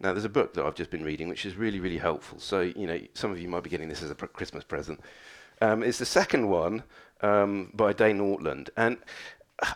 Now, 0.00 0.12
there's 0.12 0.24
a 0.24 0.30
book 0.30 0.54
that 0.54 0.64
I've 0.64 0.74
just 0.74 0.90
been 0.90 1.04
reading 1.04 1.28
which 1.28 1.44
is 1.44 1.56
really, 1.56 1.78
really 1.78 1.98
helpful. 1.98 2.38
So, 2.38 2.60
you 2.60 2.86
know, 2.86 2.98
some 3.12 3.30
of 3.30 3.38
you 3.38 3.48
might 3.48 3.62
be 3.62 3.70
getting 3.70 3.88
this 3.88 4.02
as 4.02 4.10
a 4.10 4.14
pr- 4.14 4.26
Christmas 4.26 4.64
present. 4.64 5.00
Um, 5.60 5.82
it's 5.82 5.98
the 5.98 6.06
second 6.06 6.48
one 6.48 6.84
um, 7.20 7.70
by 7.74 7.92
Dane 7.92 8.18
Ortlund. 8.18 8.70
And 8.78 8.96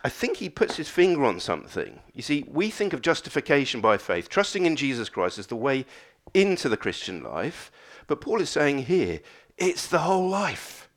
I 0.03 0.09
think 0.09 0.37
he 0.37 0.49
puts 0.49 0.77
his 0.77 0.89
finger 0.89 1.23
on 1.25 1.39
something. 1.39 1.99
You 2.13 2.23
see, 2.23 2.43
we 2.47 2.71
think 2.71 2.91
of 2.93 3.01
justification 3.01 3.81
by 3.81 3.97
faith, 3.97 4.27
trusting 4.29 4.65
in 4.65 4.75
Jesus 4.75 5.09
Christ 5.09 5.37
as 5.37 5.47
the 5.47 5.55
way 5.55 5.85
into 6.33 6.69
the 6.69 6.77
Christian 6.77 7.23
life. 7.23 7.71
But 8.07 8.19
Paul 8.19 8.41
is 8.41 8.49
saying 8.49 8.85
here, 8.85 9.19
it's 9.57 9.87
the 9.87 9.99
whole 9.99 10.27
life. 10.27 10.89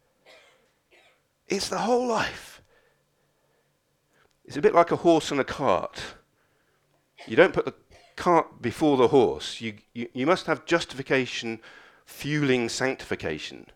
It's 1.48 1.68
the 1.68 1.78
whole 1.78 2.06
life. 2.06 2.62
It's 4.46 4.56
a 4.56 4.62
bit 4.62 4.74
like 4.74 4.90
a 4.90 4.96
horse 4.96 5.30
and 5.30 5.40
a 5.40 5.44
cart. 5.44 6.00
You 7.26 7.36
don't 7.36 7.52
put 7.52 7.66
the 7.66 7.74
cart 8.18 8.60
before 8.60 8.96
the 8.96 9.08
horse. 9.08 9.60
You, 9.60 9.74
you, 9.94 10.08
you 10.12 10.26
must 10.26 10.46
have 10.46 10.66
justification 10.66 11.60
fueling 12.04 12.68
sanctification. 12.68 13.66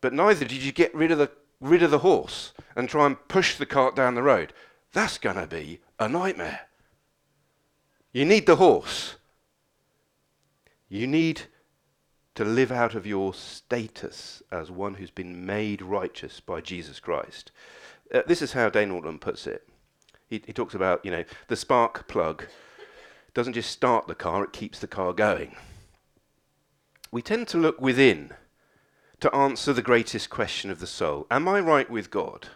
But 0.00 0.12
neither 0.12 0.44
did 0.44 0.62
you 0.62 0.70
get 0.70 0.94
rid 0.94 1.10
of 1.10 1.18
the 1.18 1.30
rid 1.60 1.82
of 1.82 1.90
the 1.90 1.98
horse 1.98 2.52
and 2.74 2.88
try 2.88 3.06
and 3.06 3.28
push 3.28 3.56
the 3.56 3.66
cart 3.66 3.94
down 3.94 4.14
the 4.14 4.22
road. 4.22 4.52
That's 4.92 5.18
going 5.18 5.36
to 5.36 5.46
be 5.46 5.80
a 5.98 6.08
nightmare. 6.08 6.60
You 8.12 8.24
need 8.24 8.46
the 8.46 8.56
horse. 8.56 9.16
You 10.88 11.06
need 11.06 11.42
to 12.34 12.44
live 12.44 12.72
out 12.72 12.94
of 12.94 13.06
your 13.06 13.34
status 13.34 14.42
as 14.50 14.70
one 14.70 14.94
who's 14.94 15.10
been 15.10 15.44
made 15.44 15.82
righteous 15.82 16.40
by 16.40 16.60
Jesus 16.60 16.98
Christ. 16.98 17.52
Uh, 18.12 18.22
this 18.26 18.40
is 18.42 18.52
how 18.52 18.70
Dane 18.70 18.90
Ortlund 18.90 19.20
puts 19.20 19.46
it. 19.46 19.68
He, 20.26 20.42
he 20.46 20.52
talks 20.52 20.74
about, 20.74 21.04
you 21.04 21.10
know, 21.10 21.24
the 21.48 21.56
spark 21.56 22.08
plug 22.08 22.46
doesn't 23.34 23.54
just 23.54 23.70
start 23.70 24.06
the 24.06 24.14
car, 24.14 24.44
it 24.44 24.52
keeps 24.52 24.78
the 24.78 24.86
car 24.86 25.12
going. 25.12 25.56
We 27.10 27.22
tend 27.22 27.48
to 27.48 27.58
look 27.58 27.80
within 27.80 28.32
to 29.20 29.34
answer 29.34 29.72
the 29.72 29.82
greatest 29.82 30.30
question 30.30 30.70
of 30.70 30.80
the 30.80 30.86
soul 30.86 31.26
Am 31.30 31.48
I 31.48 31.60
right 31.60 31.90
with 31.90 32.10
God? 32.10 32.48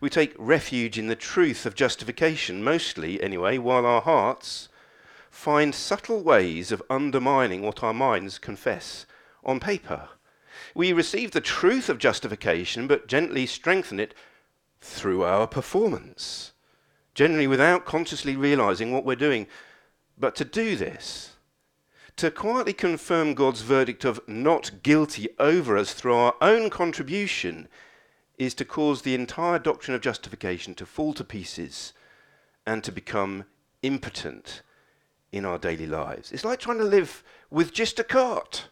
We 0.00 0.10
take 0.10 0.34
refuge 0.38 0.98
in 0.98 1.08
the 1.08 1.16
truth 1.16 1.66
of 1.66 1.74
justification, 1.74 2.64
mostly 2.64 3.22
anyway, 3.22 3.58
while 3.58 3.86
our 3.86 4.00
hearts 4.00 4.68
find 5.30 5.74
subtle 5.74 6.22
ways 6.22 6.72
of 6.72 6.82
undermining 6.90 7.62
what 7.62 7.82
our 7.82 7.94
minds 7.94 8.38
confess 8.38 9.06
on 9.44 9.60
paper. 9.60 10.08
We 10.74 10.92
receive 10.92 11.30
the 11.30 11.40
truth 11.40 11.88
of 11.88 11.98
justification, 11.98 12.86
but 12.86 13.06
gently 13.06 13.46
strengthen 13.46 13.98
it 13.98 14.14
through 14.80 15.24
our 15.24 15.46
performance, 15.46 16.52
generally 17.14 17.46
without 17.46 17.84
consciously 17.84 18.36
realizing 18.36 18.92
what 18.92 19.04
we're 19.04 19.16
doing. 19.16 19.46
But 20.18 20.34
to 20.36 20.44
do 20.44 20.76
this, 20.76 21.36
to 22.16 22.30
quietly 22.30 22.72
confirm 22.72 23.34
God's 23.34 23.62
verdict 23.62 24.04
of 24.04 24.20
not 24.28 24.82
guilty 24.82 25.28
over 25.38 25.76
us 25.76 25.92
through 25.94 26.14
our 26.14 26.34
own 26.40 26.70
contribution, 26.70 27.68
is 28.38 28.54
to 28.54 28.64
cause 28.64 29.02
the 29.02 29.14
entire 29.14 29.58
doctrine 29.58 29.94
of 29.94 30.00
justification 30.00 30.74
to 30.74 30.86
fall 30.86 31.14
to 31.14 31.24
pieces 31.24 31.92
and 32.66 32.82
to 32.84 32.92
become 32.92 33.44
impotent 33.82 34.62
in 35.30 35.44
our 35.44 35.58
daily 35.58 35.86
lives. 35.86 36.32
It's 36.32 36.44
like 36.44 36.60
trying 36.60 36.78
to 36.78 36.84
live 36.84 37.22
with 37.50 37.72
just 37.72 37.98
a 37.98 38.04
cart 38.04 38.68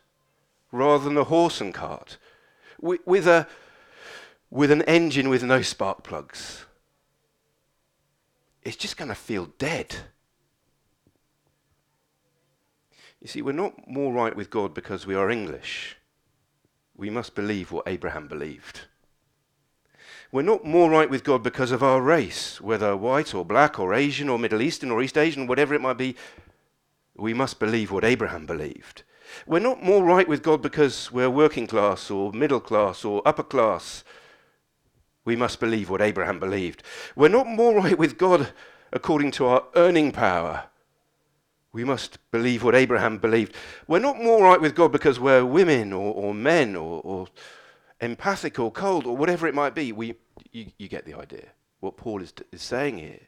rather 0.72 1.04
than 1.04 1.16
a 1.16 1.24
horse 1.24 1.60
and 1.60 1.74
cart, 1.74 2.18
with, 2.80 3.00
with, 3.04 3.26
a, 3.26 3.48
with 4.50 4.70
an 4.70 4.82
engine 4.82 5.28
with 5.28 5.42
no 5.42 5.62
spark 5.62 6.04
plugs. 6.04 6.64
It's 8.62 8.76
just 8.76 8.96
going 8.96 9.08
to 9.08 9.14
feel 9.14 9.46
dead. 9.58 9.96
You 13.20 13.28
see, 13.28 13.42
we're 13.42 13.52
not 13.52 13.86
more 13.86 14.12
right 14.12 14.34
with 14.34 14.50
God 14.50 14.72
because 14.72 15.06
we 15.06 15.14
are 15.14 15.30
English. 15.30 15.96
We 16.96 17.10
must 17.10 17.34
believe 17.34 17.70
what 17.70 17.86
Abraham 17.86 18.28
believed. 18.28 18.82
We're 20.32 20.42
not 20.42 20.64
more 20.64 20.88
right 20.90 21.10
with 21.10 21.24
God 21.24 21.42
because 21.42 21.72
of 21.72 21.82
our 21.82 22.00
race, 22.00 22.60
whether 22.60 22.96
white 22.96 23.34
or 23.34 23.44
black 23.44 23.78
or 23.78 23.92
Asian 23.92 24.28
or 24.28 24.38
Middle 24.38 24.62
Eastern 24.62 24.90
or 24.90 25.02
East 25.02 25.18
Asian, 25.18 25.46
whatever 25.46 25.74
it 25.74 25.80
might 25.80 25.98
be. 25.98 26.14
We 27.16 27.34
must 27.34 27.58
believe 27.58 27.90
what 27.90 28.04
Abraham 28.04 28.46
believed. 28.46 29.02
We're 29.46 29.58
not 29.58 29.82
more 29.82 30.04
right 30.04 30.28
with 30.28 30.42
God 30.42 30.62
because 30.62 31.12
we're 31.12 31.30
working 31.30 31.66
class 31.66 32.10
or 32.10 32.32
middle 32.32 32.60
class 32.60 33.04
or 33.04 33.22
upper 33.26 33.42
class. 33.42 34.04
We 35.24 35.36
must 35.36 35.60
believe 35.60 35.90
what 35.90 36.00
Abraham 36.00 36.40
believed. 36.40 36.82
We're 37.14 37.28
not 37.28 37.46
more 37.46 37.74
right 37.82 37.98
with 37.98 38.16
God 38.16 38.52
according 38.92 39.32
to 39.32 39.46
our 39.46 39.64
earning 39.76 40.12
power. 40.12 40.69
We 41.72 41.84
must 41.84 42.18
believe 42.30 42.64
what 42.64 42.74
Abraham 42.74 43.18
believed. 43.18 43.54
We're 43.86 44.00
not 44.00 44.20
more 44.20 44.42
right 44.42 44.60
with 44.60 44.74
God 44.74 44.90
because 44.90 45.20
we're 45.20 45.44
women 45.44 45.92
or, 45.92 46.12
or 46.12 46.34
men 46.34 46.74
or, 46.74 47.00
or, 47.02 47.28
empathic 48.00 48.58
or 48.58 48.70
cold 48.70 49.06
or 49.06 49.16
whatever 49.16 49.46
it 49.46 49.54
might 49.54 49.74
be. 49.74 49.92
We, 49.92 50.14
you, 50.52 50.66
you 50.78 50.88
get 50.88 51.04
the 51.04 51.14
idea. 51.14 51.48
What 51.80 51.96
Paul 51.96 52.22
is, 52.22 52.32
is 52.52 52.62
saying 52.62 52.98
here. 52.98 53.20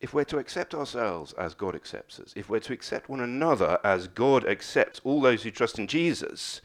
If 0.00 0.12
we're 0.12 0.24
to 0.24 0.38
accept 0.38 0.74
ourselves 0.74 1.32
as 1.34 1.54
God 1.54 1.74
accepts 1.74 2.20
us, 2.20 2.32
if 2.36 2.50
we're 2.50 2.60
to 2.60 2.72
accept 2.72 3.08
one 3.08 3.20
another 3.20 3.78
as 3.82 4.06
God 4.06 4.44
accepts 4.46 5.00
all 5.02 5.20
those 5.20 5.42
who 5.42 5.50
trust 5.50 5.78
in 5.78 5.86
Jesus, 5.86 6.60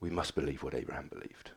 we 0.00 0.10
must 0.10 0.34
believe 0.34 0.62
what 0.62 0.74
Abraham 0.74 1.08
believed. 1.08 1.52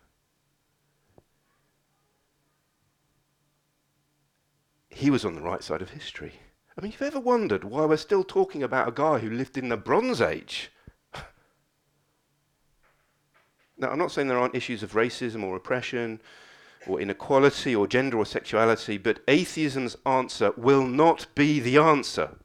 He 4.89 5.09
was 5.09 5.25
on 5.25 5.35
the 5.35 5.41
right 5.41 5.61
side 5.61 5.81
of 5.81 5.89
history. 5.89 6.33
I 6.77 6.81
mean, 6.81 6.91
you've 6.91 7.01
ever 7.01 7.19
wondered 7.19 7.63
why 7.63 7.85
we're 7.85 7.97
still 7.97 8.23
talking 8.23 8.61
about 8.61 8.87
a 8.87 8.91
guy 8.91 9.19
who 9.19 9.29
lived 9.29 9.57
in 9.57 9.69
the 9.69 9.77
Bronze 9.77 10.19
Age? 10.19 10.71
now, 13.77 13.89
I'm 13.89 13.97
not 13.97 14.11
saying 14.11 14.27
there 14.27 14.37
aren't 14.37 14.55
issues 14.55 14.83
of 14.83 14.91
racism 14.91 15.41
or 15.43 15.55
oppression 15.55 16.19
or 16.85 16.99
inequality 16.99 17.73
or 17.73 17.87
gender 17.87 18.17
or 18.17 18.25
sexuality, 18.25 18.97
but 18.97 19.25
atheism's 19.27 19.95
answer 20.05 20.51
will 20.57 20.85
not 20.85 21.27
be 21.33 21.61
the 21.61 21.77
answer. 21.77 22.35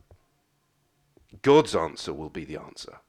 God's 1.42 1.74
answer 1.74 2.12
will 2.12 2.30
be 2.30 2.44
the 2.44 2.56
answer. 2.56 3.00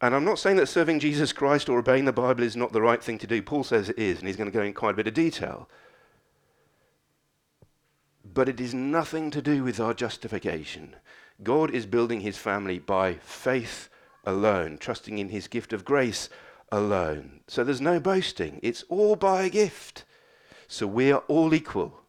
And 0.00 0.14
I'm 0.14 0.24
not 0.24 0.38
saying 0.38 0.56
that 0.56 0.66
serving 0.68 1.00
Jesus 1.00 1.32
Christ 1.32 1.68
or 1.68 1.78
obeying 1.78 2.04
the 2.06 2.12
Bible 2.12 2.42
is 2.42 2.56
not 2.56 2.72
the 2.72 2.82
right 2.82 3.02
thing 3.02 3.18
to 3.18 3.26
do. 3.26 3.42
Paul 3.42 3.64
says 3.64 3.90
it 3.90 3.98
is, 3.98 4.18
and 4.18 4.26
he's 4.26 4.36
going 4.36 4.50
to 4.50 4.56
go 4.56 4.62
in 4.62 4.72
quite 4.72 4.90
a 4.90 4.96
bit 4.96 5.06
of 5.06 5.14
detail 5.14 5.68
but 8.34 8.48
it 8.48 8.60
is 8.60 8.74
nothing 8.74 9.30
to 9.30 9.40
do 9.40 9.62
with 9.62 9.78
our 9.78 9.94
justification. 9.94 10.96
God 11.42 11.70
is 11.70 11.86
building 11.86 12.20
his 12.20 12.36
family 12.36 12.80
by 12.80 13.14
faith 13.14 13.88
alone, 14.24 14.76
trusting 14.78 15.18
in 15.18 15.28
his 15.28 15.46
gift 15.46 15.72
of 15.72 15.84
grace 15.84 16.28
alone. 16.72 17.40
So 17.46 17.62
there's 17.62 17.80
no 17.80 18.00
boasting, 18.00 18.58
it's 18.62 18.82
all 18.88 19.14
by 19.14 19.44
a 19.44 19.48
gift. 19.48 20.04
So 20.66 20.86
we 20.86 21.12
are 21.12 21.22
all 21.28 21.54
equal 21.54 22.00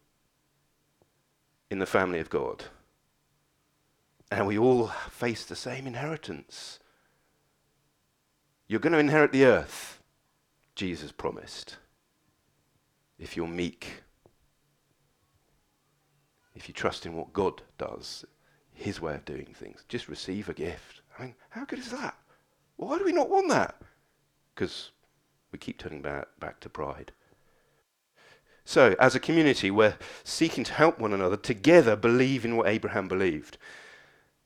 in 1.69 1.79
the 1.79 1.85
family 1.85 2.19
of 2.19 2.29
God. 2.29 2.65
And 4.31 4.47
we 4.47 4.57
all 4.57 4.87
face 5.11 5.45
the 5.45 5.55
same 5.55 5.85
inheritance. 5.85 6.79
You're 8.67 8.79
going 8.79 8.93
to 8.93 8.99
inherit 8.99 9.31
the 9.31 9.45
earth, 9.45 10.01
Jesus 10.73 11.11
promised, 11.11 11.77
if 13.19 13.37
you're 13.37 13.47
meek 13.47 14.04
if 16.55 16.67
you 16.67 16.73
trust 16.73 17.05
in 17.05 17.15
what 17.15 17.33
God 17.33 17.61
does, 17.77 18.25
His 18.73 19.01
way 19.01 19.15
of 19.15 19.25
doing 19.25 19.53
things, 19.53 19.83
just 19.87 20.07
receive 20.07 20.49
a 20.49 20.53
gift. 20.53 21.01
I 21.17 21.23
mean, 21.23 21.35
how 21.49 21.65
good 21.65 21.79
is 21.79 21.91
that? 21.91 22.15
Why 22.77 22.97
do 22.97 23.05
we 23.05 23.11
not 23.11 23.29
want 23.29 23.49
that? 23.49 23.75
Because 24.53 24.91
we 25.51 25.59
keep 25.59 25.77
turning 25.77 26.01
back, 26.01 26.27
back 26.39 26.59
to 26.61 26.69
pride. 26.69 27.11
So, 28.67 28.95
as 28.99 29.13
a 29.13 29.19
community, 29.19 29.69
we're 29.69 29.97
seeking 30.23 30.63
to 30.63 30.73
help 30.73 30.97
one 30.97 31.13
another 31.13 31.37
together 31.37 31.95
believe 31.95 32.43
in 32.43 32.57
what 32.57 32.67
Abraham 32.67 33.07
believed. 33.07 33.59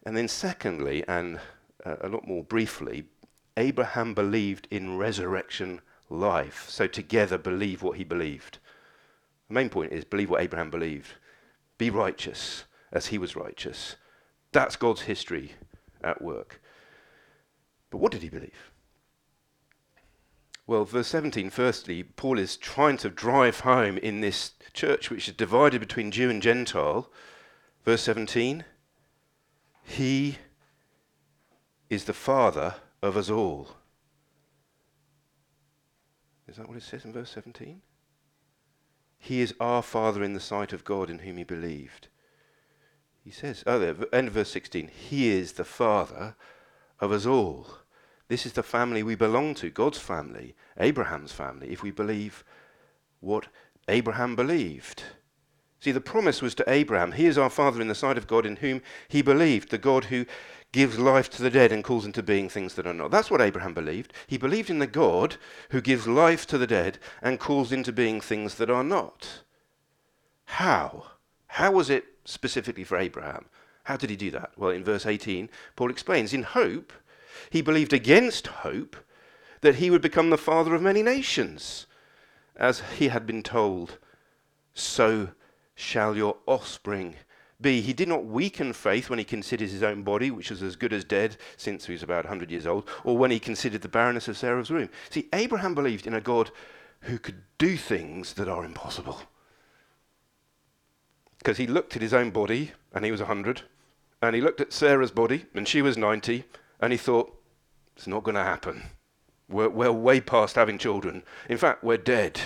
And 0.06 0.16
then, 0.18 0.28
secondly, 0.28 1.06
and 1.08 1.40
uh, 1.86 1.96
a 2.02 2.10
lot 2.10 2.28
more 2.28 2.44
briefly, 2.44 3.06
Abraham 3.56 4.14
believed 4.14 4.68
in 4.70 4.98
resurrection 4.98 5.80
life. 6.10 6.66
So, 6.70 6.86
together, 6.86 7.38
believe 7.38 7.82
what 7.82 7.98
he 7.98 8.04
believed. 8.04 8.58
The 9.48 9.54
main 9.54 9.70
point 9.70 9.94
is 9.94 10.04
believe 10.04 10.30
what 10.30 10.42
Abraham 10.42 10.70
believed. 10.70 11.14
Be 11.80 11.90
righteous 11.90 12.66
as 12.92 13.08
he 13.08 13.18
was 13.18 13.36
righteous. 13.36 13.96
That's 14.52 14.76
God's 14.76 15.02
history 15.02 15.54
at 16.04 16.22
work. 16.22 16.62
But 17.90 17.98
what 17.98 18.12
did 18.12 18.22
he 18.22 18.30
believe? 18.30 18.72
Well, 20.68 20.86
verse 20.86 21.08
17, 21.08 21.50
firstly, 21.50 22.04
Paul 22.04 22.38
is 22.38 22.56
trying 22.56 22.98
to 22.98 23.10
drive 23.10 23.62
home 23.62 23.98
in 23.98 24.22
this 24.22 24.52
church 24.74 25.10
which 25.10 25.28
is 25.28 25.34
divided 25.34 25.80
between 25.80 26.12
Jew 26.12 26.30
and 26.30 26.44
Gentile. 26.44 27.10
Verse 27.86 28.04
17, 28.04 28.66
he 29.84 30.38
is 31.90 32.04
the 32.04 32.14
father 32.14 32.76
of 33.02 33.18
us 33.18 33.32
all. 33.32 33.70
Is 36.48 36.58
that 36.58 36.68
what 36.68 36.78
it 36.78 36.84
says 36.84 37.06
in 37.06 37.14
verse 37.14 37.32
17? 37.32 37.82
He 39.20 39.42
is 39.42 39.54
our 39.60 39.84
father 39.84 40.24
in 40.24 40.34
the 40.34 40.40
sight 40.40 40.74
of 40.74 40.86
God 40.86 41.10
in 41.10 41.20
whom 41.20 41.38
he 41.38 41.44
believed. 41.44 42.08
He 43.24 43.32
says, 43.32 43.64
oh, 43.68 43.78
there, 43.78 43.96
end 44.14 44.30
of 44.30 44.34
verse 44.34 44.50
16, 44.50 44.88
he 44.88 45.30
is 45.30 45.54
the 45.54 45.66
father 45.66 46.36
of 47.00 47.12
us 47.12 47.26
all. 47.26 47.68
This 48.30 48.46
is 48.46 48.54
the 48.54 48.64
family 48.64 49.04
we 49.04 49.16
belong 49.16 49.56
to, 49.56 49.70
God's 49.70 50.00
family, 50.00 50.56
Abraham's 50.80 51.32
family, 51.32 51.70
if 51.70 51.84
we 51.84 51.92
believe 51.92 52.44
what 53.20 53.48
Abraham 53.88 54.36
believed. 54.36 55.04
See, 55.80 55.92
the 55.92 56.02
promise 56.02 56.42
was 56.42 56.56
to 56.56 56.70
Abraham, 56.70 57.14
He 57.14 57.26
is 57.26 57.38
our 57.38 57.50
Father 57.50 57.82
in 57.82 57.88
the 57.88 57.96
sight 57.96 58.18
of 58.18 58.28
God 58.28 58.46
in 58.46 58.58
whom 58.58 58.82
he 59.08 59.22
believed, 59.22 59.70
the 59.70 59.78
God 59.78 60.06
who 60.06 60.26
gives 60.72 61.00
life 61.00 61.30
to 61.32 61.42
the 61.42 61.50
dead 61.50 61.72
and 61.72 61.84
calls 61.84 62.06
into 62.06 62.22
being 62.22 62.48
things 62.48 62.76
that 62.76 62.86
are 62.86 62.94
not. 62.94 63.12
That's 63.12 63.32
what 63.32 63.42
Abraham 63.42 63.74
believed. 63.74 64.14
He 64.28 64.38
believed 64.38 64.70
in 64.70 64.80
the 64.80 64.88
God 64.88 65.38
who 65.70 65.82
gives 65.82 66.08
life 66.08 66.46
to 66.48 66.58
the 66.58 66.68
dead 66.68 67.00
and 67.22 67.40
calls 67.40 67.72
into 67.72 67.92
being 67.92 68.22
things 68.22 68.56
that 68.56 68.70
are 68.70 68.84
not. 68.84 69.42
How? 70.46 71.06
How 71.48 71.72
was 71.72 71.90
it 71.90 72.06
specifically 72.26 72.84
for 72.84 72.98
Abraham? 72.98 73.46
How 73.84 73.98
did 73.98 74.12
he 74.12 74.16
do 74.16 74.30
that? 74.32 74.52
Well, 74.56 74.70
in 74.70 74.84
verse 74.84 75.06
18, 75.08 75.50
Paul 75.76 75.90
explains 75.90 76.34
in 76.34 76.44
hope, 76.44 76.94
he 77.50 77.62
believed 77.62 77.94
against 77.94 78.48
hope 78.48 78.96
that 79.62 79.76
he 79.76 79.90
would 79.90 80.02
become 80.02 80.30
the 80.30 80.38
father 80.38 80.76
of 80.76 80.82
many 80.82 81.02
nations. 81.02 81.88
As 82.56 82.82
he 82.98 83.08
had 83.08 83.26
been 83.26 83.42
told, 83.42 83.98
so 84.74 85.30
shall 85.74 86.16
your 86.16 86.38
offspring 86.46 87.16
be. 87.62 87.82
He 87.82 87.94
did 87.94 88.08
not 88.08 88.26
weaken 88.26 88.74
faith 88.74 89.10
when 89.10 89.20
he 89.20 89.26
considered 89.26 89.70
his 89.70 89.84
own 89.84 90.04
body, 90.04 90.32
which 90.32 90.50
was 90.50 90.64
as 90.64 90.76
good 90.76 90.94
as 90.94 91.04
dead 91.04 91.38
since 91.58 91.86
he 91.86 91.94
was 91.94 92.04
about 92.04 92.26
100 92.26 92.52
years 92.52 92.66
old, 92.66 92.88
or 93.04 93.18
when 93.18 93.32
he 93.32 93.40
considered 93.40 93.82
the 93.82 93.88
barrenness 93.88 94.28
of 94.28 94.38
Sarah's 94.38 94.70
womb. 94.70 94.90
See, 95.10 95.28
Abraham 95.34 95.76
believed 95.76 96.08
in 96.08 96.14
a 96.14 96.22
God 96.22 96.52
who 97.02 97.18
could 97.18 97.44
do 97.58 97.78
things 97.78 98.34
that 98.34 98.48
are 98.48 98.66
impossible. 98.66 99.22
Because 101.38 101.58
he 101.58 101.68
looked 101.68 101.96
at 101.96 102.02
his 102.02 102.14
own 102.14 102.32
body, 102.32 102.72
and 102.94 103.06
he 103.06 103.12
was 103.12 103.22
100, 103.22 103.64
and 104.22 104.36
he 104.36 104.42
looked 104.42 104.62
at 104.62 104.74
Sarah's 104.74 105.12
body, 105.12 105.46
and 105.54 105.68
she 105.68 105.82
was 105.82 105.98
90, 105.98 106.44
and 106.82 106.92
he 106.92 106.98
thought, 106.98 107.34
it's 107.96 108.08
not 108.08 108.24
going 108.24 108.36
to 108.36 108.44
happen. 108.44 108.84
We're, 109.50 109.70
we're 109.70 109.92
way 109.92 110.22
past 110.22 110.56
having 110.56 110.78
children. 110.78 111.24
In 111.50 111.58
fact, 111.58 111.84
we're 111.84 111.98
dead 111.98 112.40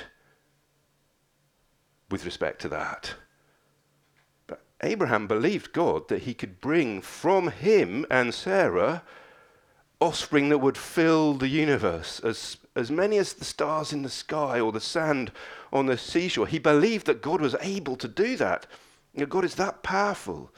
with 2.10 2.26
respect 2.26 2.62
to 2.62 2.70
that. 2.70 3.16
Abraham 4.84 5.28
believed 5.28 5.74
God 5.74 6.08
that 6.10 6.24
he 6.24 6.34
could 6.34 6.62
bring 6.62 7.02
from 7.02 7.50
him 7.50 8.06
and 8.12 8.34
Sarah 8.34 9.04
offspring 10.04 10.50
that 10.50 10.58
would 10.58 10.78
fill 10.78 11.34
the 11.34 11.48
universe, 11.48 12.20
as, 12.20 12.58
as 12.76 12.92
many 12.92 13.18
as 13.18 13.34
the 13.34 13.46
stars 13.46 13.94
in 13.94 14.02
the 14.02 14.10
sky 14.10 14.60
or 14.60 14.74
the 14.74 14.82
sand 14.82 15.32
on 15.72 15.86
the 15.86 15.98
seashore. 15.98 16.46
He 16.46 16.60
believed 16.60 17.06
that 17.06 17.22
God 17.22 17.40
was 17.40 17.56
able 17.62 17.96
to 17.96 18.08
do 18.08 18.36
that. 18.36 18.68
You 19.14 19.22
know, 19.22 19.26
God 19.28 19.46
is 19.46 19.56
that 19.56 19.82
powerful. 19.82 20.52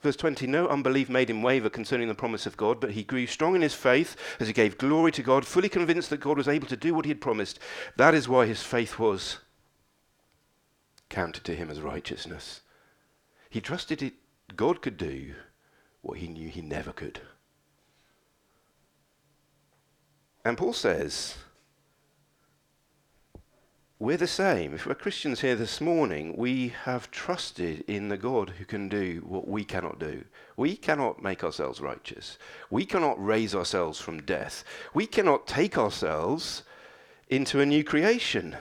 Verse 0.00 0.16
20 0.16 0.46
No 0.46 0.68
unbelief 0.68 1.08
made 1.08 1.28
him 1.28 1.42
waver 1.42 1.68
concerning 1.68 2.06
the 2.06 2.14
promise 2.14 2.46
of 2.46 2.56
God, 2.56 2.78
but 2.78 2.92
he 2.92 3.02
grew 3.02 3.26
strong 3.26 3.56
in 3.56 3.62
his 3.62 3.74
faith 3.74 4.16
as 4.38 4.46
he 4.46 4.52
gave 4.52 4.78
glory 4.78 5.10
to 5.12 5.22
God, 5.22 5.44
fully 5.44 5.68
convinced 5.68 6.10
that 6.10 6.20
God 6.20 6.36
was 6.36 6.48
able 6.48 6.68
to 6.68 6.76
do 6.76 6.94
what 6.94 7.04
he 7.04 7.10
had 7.10 7.20
promised. 7.20 7.58
That 7.96 8.14
is 8.14 8.28
why 8.28 8.46
his 8.46 8.62
faith 8.62 8.98
was 8.98 9.38
counted 11.08 11.42
to 11.44 11.56
him 11.56 11.70
as 11.70 11.80
righteousness. 11.80 12.60
He 13.54 13.60
trusted 13.60 14.02
it, 14.02 14.14
God 14.56 14.82
could 14.82 14.96
do 14.96 15.32
what 16.02 16.18
he 16.18 16.26
knew 16.26 16.48
he 16.48 16.60
never 16.60 16.90
could. 16.90 17.20
And 20.44 20.58
Paul 20.58 20.72
says 20.72 21.36
we're 24.00 24.16
the 24.16 24.26
same. 24.26 24.74
If 24.74 24.86
we're 24.86 24.96
Christians 24.96 25.42
here 25.42 25.54
this 25.54 25.80
morning, 25.80 26.36
we 26.36 26.74
have 26.82 27.12
trusted 27.12 27.84
in 27.86 28.08
the 28.08 28.16
God 28.16 28.54
who 28.58 28.64
can 28.64 28.88
do 28.88 29.22
what 29.24 29.46
we 29.46 29.62
cannot 29.62 30.00
do. 30.00 30.24
We 30.56 30.74
cannot 30.74 31.22
make 31.22 31.44
ourselves 31.44 31.80
righteous. 31.80 32.38
We 32.70 32.84
cannot 32.84 33.24
raise 33.24 33.54
ourselves 33.54 34.00
from 34.00 34.22
death. 34.22 34.64
We 34.94 35.06
cannot 35.06 35.46
take 35.46 35.78
ourselves 35.78 36.64
into 37.28 37.60
a 37.60 37.66
new 37.66 37.84
creation. 37.84 38.56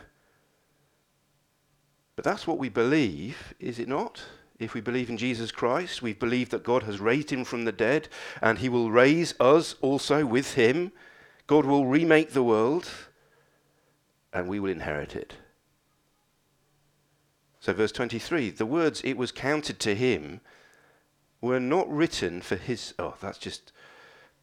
But 2.15 2.25
that's 2.25 2.45
what 2.45 2.59
we 2.59 2.69
believe, 2.69 3.55
is 3.59 3.79
it 3.79 3.87
not? 3.87 4.21
If 4.63 4.73
we 4.73 4.81
believe 4.81 5.09
in 5.09 5.17
Jesus 5.17 5.51
Christ, 5.51 6.01
we 6.01 6.13
believe 6.13 6.49
that 6.49 6.63
God 6.63 6.83
has 6.83 6.99
raised 6.99 7.31
him 7.31 7.43
from 7.43 7.65
the 7.65 7.71
dead 7.71 8.07
and 8.41 8.59
he 8.59 8.69
will 8.69 8.91
raise 8.91 9.33
us 9.39 9.75
also 9.81 10.25
with 10.25 10.53
him. 10.53 10.91
God 11.47 11.65
will 11.65 11.85
remake 11.85 12.31
the 12.31 12.43
world 12.43 12.89
and 14.31 14.47
we 14.47 14.59
will 14.59 14.71
inherit 14.71 15.15
it. 15.15 15.33
So, 17.59 17.73
verse 17.73 17.91
23 17.91 18.49
the 18.51 18.65
words, 18.65 19.01
it 19.03 19.17
was 19.17 19.31
counted 19.31 19.79
to 19.81 19.95
him, 19.95 20.41
were 21.41 21.59
not 21.59 21.89
written 21.89 22.41
for 22.41 22.55
his. 22.55 22.93
Oh, 22.97 23.15
that's 23.21 23.37
just 23.37 23.71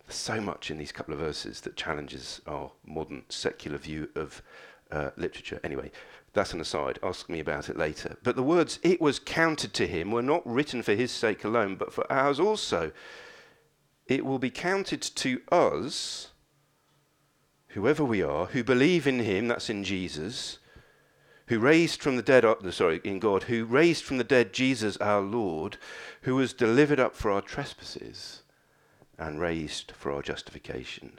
so 0.09 0.41
much 0.41 0.71
in 0.71 0.79
these 0.79 0.93
couple 0.93 1.15
of 1.15 1.21
verses 1.21 1.61
that 1.63 1.77
challenges 1.77 2.41
our 2.47 2.73
modern 2.85 3.25
secular 3.29 3.79
view 3.79 4.09
of 4.15 4.43
uh, 4.91 5.11
literature. 5.17 5.61
Anyway, 5.63 5.91
that's 6.33 6.53
an 6.53 6.61
aside. 6.61 6.99
Ask 7.03 7.29
me 7.29 7.41
about 7.41 7.69
it 7.69 7.77
later. 7.77 8.17
But 8.23 8.37
the 8.37 8.43
words, 8.43 8.79
it 8.83 9.01
was 9.01 9.19
counted 9.19 9.73
to 9.75 9.87
him, 9.87 10.11
were 10.11 10.23
not 10.23 10.47
written 10.47 10.83
for 10.83 10.95
his 10.95 11.11
sake 11.11 11.45
alone, 11.45 11.75
but 11.75 11.93
for 11.93 12.11
ours 12.11 12.39
also. 12.39 12.93
It 14.07 14.25
will 14.25 14.39
be 14.39 14.51
counted 14.51 15.03
to 15.03 15.41
us 15.51 16.29
whoever 17.69 18.05
we 18.05 18.23
are, 18.23 18.47
who 18.47 18.65
believe 18.65 19.07
in 19.07 19.21
him, 19.21 19.49
that's 19.49 19.71
in 19.71 19.85
Jesus, 19.85 20.59
who 21.47 21.59
raised 21.59 22.01
from 22.03 22.17
the 22.17 22.23
dead, 22.23 22.45
uh, 22.45 22.57
sorry, 22.71 23.01
in 23.03 23.19
God, 23.19 23.45
who 23.45 23.65
raised 23.65 24.05
from 24.05 24.19
the 24.19 24.25
dead 24.25 24.53
Jesus 24.53 24.97
our 24.99 25.21
Lord, 25.21 25.79
who 26.23 26.37
was 26.37 26.53
delivered 26.53 27.01
up 27.01 27.15
for 27.15 27.31
our 27.31 27.41
trespasses 27.41 28.43
and 29.19 29.41
raised 29.41 29.93
for 29.93 30.13
our 30.13 30.23
justification. 30.23 31.19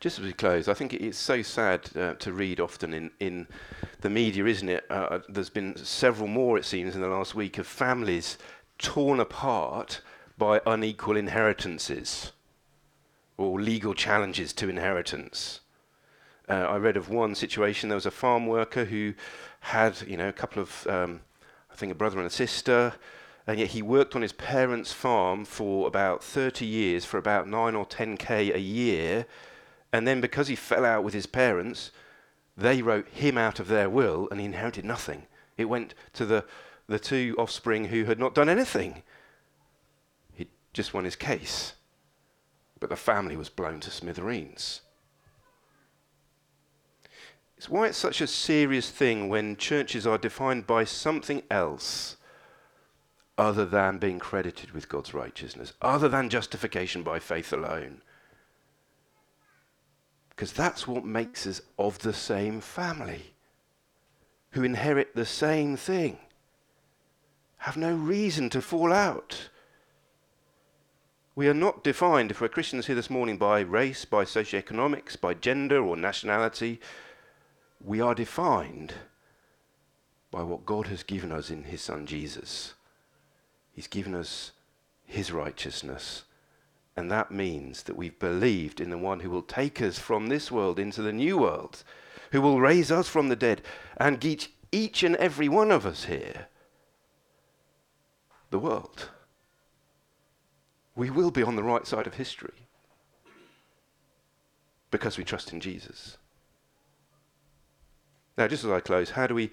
Just 0.00 0.20
as 0.20 0.24
we 0.24 0.32
close, 0.32 0.68
I 0.68 0.74
think 0.74 0.94
it's 0.94 1.18
so 1.18 1.42
sad 1.42 1.90
uh, 1.96 2.14
to 2.14 2.32
read 2.32 2.60
often 2.60 2.94
in, 2.94 3.10
in 3.18 3.48
the 4.00 4.08
media, 4.08 4.46
isn't 4.46 4.68
it? 4.68 4.86
Uh, 4.88 5.18
there's 5.28 5.50
been 5.50 5.76
several 5.76 6.28
more, 6.28 6.56
it 6.56 6.64
seems, 6.64 6.94
in 6.94 7.00
the 7.00 7.08
last 7.08 7.34
week 7.34 7.58
of 7.58 7.66
families 7.66 8.38
torn 8.78 9.18
apart 9.18 10.00
by 10.36 10.60
unequal 10.64 11.16
inheritances 11.16 12.30
or 13.36 13.60
legal 13.60 13.92
challenges 13.92 14.52
to 14.52 14.68
inheritance. 14.68 15.60
Uh, 16.48 16.52
I 16.52 16.76
read 16.76 16.96
of 16.96 17.08
one 17.08 17.34
situation. 17.34 17.88
There 17.88 17.96
was 17.96 18.06
a 18.06 18.12
farm 18.12 18.46
worker 18.46 18.84
who 18.84 19.14
had, 19.60 20.00
you 20.06 20.16
know, 20.16 20.28
a 20.28 20.32
couple 20.32 20.62
of, 20.62 20.86
um, 20.86 21.22
I 21.72 21.74
think, 21.74 21.90
a 21.90 21.96
brother 21.96 22.18
and 22.18 22.26
a 22.26 22.30
sister, 22.30 22.94
and 23.48 23.58
yet 23.58 23.70
he 23.70 23.82
worked 23.82 24.14
on 24.14 24.22
his 24.22 24.32
parents' 24.32 24.92
farm 24.92 25.44
for 25.44 25.88
about 25.88 26.22
30 26.22 26.64
years 26.64 27.04
for 27.04 27.18
about 27.18 27.48
9 27.48 27.74
or 27.74 27.84
10k 27.84 28.54
a 28.54 28.60
year. 28.60 29.26
And 29.92 30.06
then 30.06 30.20
because 30.20 30.48
he 30.48 30.56
fell 30.56 30.84
out 30.84 31.04
with 31.04 31.14
his 31.14 31.26
parents, 31.26 31.90
they 32.56 32.82
wrote 32.82 33.08
him 33.08 33.38
out 33.38 33.60
of 33.60 33.68
their 33.68 33.88
will 33.88 34.28
and 34.30 34.40
he 34.40 34.46
inherited 34.46 34.84
nothing. 34.84 35.26
It 35.56 35.66
went 35.66 35.94
to 36.14 36.26
the, 36.26 36.44
the 36.86 36.98
two 36.98 37.34
offspring 37.38 37.86
who 37.86 38.04
had 38.04 38.18
not 38.18 38.34
done 38.34 38.48
anything. 38.48 39.02
He 40.34 40.48
just 40.72 40.92
won 40.92 41.04
his 41.04 41.16
case 41.16 41.74
but 42.80 42.90
the 42.90 42.96
family 42.96 43.36
was 43.36 43.48
blown 43.48 43.80
to 43.80 43.90
smithereens. 43.90 44.82
It's 47.56 47.68
why 47.68 47.88
it's 47.88 47.98
such 47.98 48.20
a 48.20 48.26
serious 48.26 48.88
thing 48.90 49.28
when 49.28 49.56
churches 49.56 50.06
are 50.06 50.18
defined 50.18 50.66
by 50.66 50.84
something 50.84 51.42
else 51.50 52.16
other 53.36 53.64
than 53.64 53.98
being 53.98 54.18
credited 54.18 54.70
with 54.72 54.88
God's 54.88 55.12
righteousness, 55.12 55.72
other 55.82 56.08
than 56.08 56.28
justification 56.28 57.02
by 57.02 57.18
faith 57.18 57.52
alone. 57.52 58.02
Because 60.38 60.52
that's 60.52 60.86
what 60.86 61.04
makes 61.04 61.48
us 61.48 61.60
of 61.80 61.98
the 61.98 62.12
same 62.12 62.60
family, 62.60 63.34
who 64.50 64.62
inherit 64.62 65.16
the 65.16 65.26
same 65.26 65.76
thing, 65.76 66.16
have 67.56 67.76
no 67.76 67.92
reason 67.92 68.48
to 68.50 68.62
fall 68.62 68.92
out. 68.92 69.48
We 71.34 71.48
are 71.48 71.54
not 71.54 71.82
defined, 71.82 72.30
if 72.30 72.40
we're 72.40 72.46
Christians 72.46 72.86
here 72.86 72.94
this 72.94 73.10
morning, 73.10 73.36
by 73.36 73.58
race, 73.62 74.04
by 74.04 74.22
socioeconomics, 74.24 75.20
by 75.20 75.34
gender 75.34 75.84
or 75.84 75.96
nationality. 75.96 76.78
We 77.84 78.00
are 78.00 78.14
defined 78.14 78.94
by 80.30 80.44
what 80.44 80.64
God 80.64 80.86
has 80.86 81.02
given 81.02 81.32
us 81.32 81.50
in 81.50 81.64
His 81.64 81.82
Son 81.82 82.06
Jesus. 82.06 82.74
He's 83.72 83.88
given 83.88 84.14
us 84.14 84.52
His 85.04 85.32
righteousness. 85.32 86.22
And 86.98 87.12
that 87.12 87.30
means 87.30 87.84
that 87.84 87.96
we've 87.96 88.18
believed 88.18 88.80
in 88.80 88.90
the 88.90 88.98
one 88.98 89.20
who 89.20 89.30
will 89.30 89.42
take 89.42 89.80
us 89.80 90.00
from 90.00 90.26
this 90.26 90.50
world 90.50 90.80
into 90.80 91.00
the 91.00 91.12
new 91.12 91.38
world, 91.38 91.84
who 92.32 92.40
will 92.40 92.60
raise 92.60 92.90
us 92.90 93.08
from 93.08 93.28
the 93.28 93.36
dead 93.36 93.62
and 93.98 94.20
teach 94.20 94.50
each 94.72 95.04
and 95.04 95.14
every 95.14 95.48
one 95.48 95.70
of 95.70 95.86
us 95.86 96.06
here 96.06 96.48
the 98.50 98.58
world. 98.58 99.10
We 100.96 101.08
will 101.08 101.30
be 101.30 101.44
on 101.44 101.54
the 101.54 101.62
right 101.62 101.86
side 101.86 102.08
of 102.08 102.14
history 102.14 102.66
because 104.90 105.16
we 105.16 105.22
trust 105.22 105.52
in 105.52 105.60
Jesus. 105.60 106.16
Now, 108.36 108.48
just 108.48 108.64
as 108.64 108.72
I 108.72 108.80
close, 108.80 109.10
how 109.10 109.28
do 109.28 109.36
we 109.36 109.52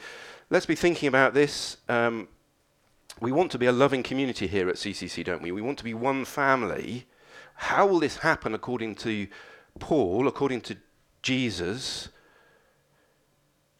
let's 0.49 0.65
be 0.65 0.73
thinking 0.73 1.07
about 1.07 1.35
this. 1.35 1.77
Um, 1.87 2.27
we 3.21 3.31
want 3.31 3.51
to 3.51 3.59
be 3.59 3.67
a 3.67 3.71
loving 3.71 4.01
community 4.01 4.47
here 4.47 4.67
at 4.67 4.77
CCC, 4.77 5.23
don't 5.23 5.43
we? 5.43 5.51
We 5.51 5.61
want 5.61 5.77
to 5.77 5.83
be 5.83 5.93
one 5.93 6.25
family. 6.25 7.05
How 7.55 7.85
will 7.85 7.99
this 7.99 8.17
happen 8.17 8.53
according 8.53 8.95
to 8.95 9.27
Paul, 9.79 10.27
according 10.27 10.61
to 10.61 10.77
Jesus? 11.21 12.09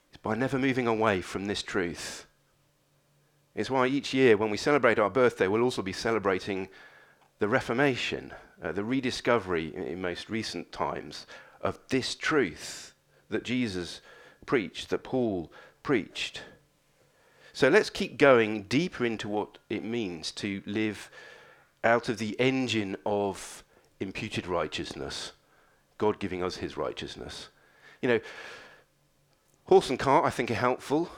It's 0.09 0.17
by 0.21 0.35
never 0.35 0.57
moving 0.57 0.88
away 0.88 1.21
from 1.21 1.45
this 1.45 1.61
truth. 1.61 2.25
It's 3.53 3.69
why 3.69 3.88
each 3.88 4.13
year 4.13 4.38
when 4.38 4.49
we 4.49 4.57
celebrate 4.57 4.99
our 4.99 5.09
birthday, 5.09 5.47
we'll 5.47 5.61
also 5.61 5.81
be 5.81 5.93
celebrating 5.93 6.67
the 7.39 7.47
Reformation, 7.47 8.33
uh, 8.63 8.71
the 8.71 8.83
rediscovery 8.83 9.73
in, 9.75 9.83
in 9.83 10.01
most 10.01 10.29
recent 10.29 10.71
times 10.71 11.27
of 11.61 11.79
this 11.89 12.15
truth 12.15 12.93
that 13.29 13.43
Jesus 13.43 14.01
preached, 14.45 14.89
that 14.89 15.03
Paul 15.03 15.51
preached. 15.83 16.41
So 17.53 17.69
let's 17.69 17.89
keep 17.89 18.17
going 18.17 18.63
deeper 18.63 19.05
into 19.05 19.29
what 19.29 19.57
it 19.69 19.83
means 19.83 20.31
to 20.33 20.61
live 20.65 21.09
out 21.83 22.09
of 22.09 22.17
the 22.17 22.39
engine 22.39 22.97
of 23.05 23.63
imputed 23.99 24.47
righteousness, 24.47 25.31
God 25.97 26.19
giving 26.19 26.43
us 26.43 26.58
his 26.58 26.77
righteousness. 26.77 27.49
You 28.01 28.10
know, 28.10 28.19
horse 29.65 29.89
and 29.89 29.99
cart, 29.99 30.25
I 30.25 30.29
think, 30.29 30.51
are 30.51 30.55
helpful. 30.55 31.10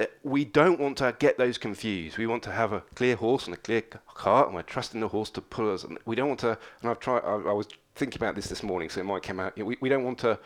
Uh, 0.00 0.06
we 0.22 0.44
don't 0.44 0.80
want 0.80 0.98
to 0.98 1.14
get 1.18 1.36
those 1.36 1.58
confused. 1.58 2.16
We 2.16 2.26
want 2.26 2.42
to 2.44 2.52
have 2.52 2.72
a 2.72 2.80
clear 2.94 3.16
horse 3.16 3.46
and 3.46 3.54
a 3.54 3.58
clear 3.58 3.82
cart, 3.82 4.46
and 4.46 4.54
we're 4.54 4.62
trusting 4.62 5.00
the 5.00 5.08
horse 5.08 5.30
to 5.30 5.40
pull 5.40 5.72
us. 5.72 5.84
And 5.84 5.98
we 6.06 6.16
don't 6.16 6.28
want 6.28 6.40
to, 6.40 6.58
and 6.80 6.90
I've 6.90 7.00
tried, 7.00 7.22
I, 7.24 7.34
I 7.34 7.52
was 7.52 7.68
thinking 7.94 8.18
about 8.18 8.34
this 8.34 8.48
this 8.48 8.62
morning, 8.62 8.88
so 8.88 9.00
it 9.00 9.04
might 9.04 9.22
come 9.22 9.40
out. 9.40 9.56
We, 9.58 9.76
we 9.80 9.88
don't 9.88 10.04
want 10.04 10.18
to, 10.20 10.38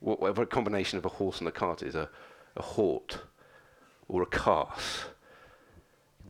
whatever 0.00 0.46
combination 0.46 0.98
of 0.98 1.04
a 1.04 1.08
horse 1.08 1.40
and 1.40 1.48
a 1.48 1.52
cart 1.52 1.82
is, 1.82 1.94
a, 1.94 2.08
a 2.56 2.62
hort 2.62 3.18
or 4.06 4.22
a 4.22 4.26
calf. 4.26 5.08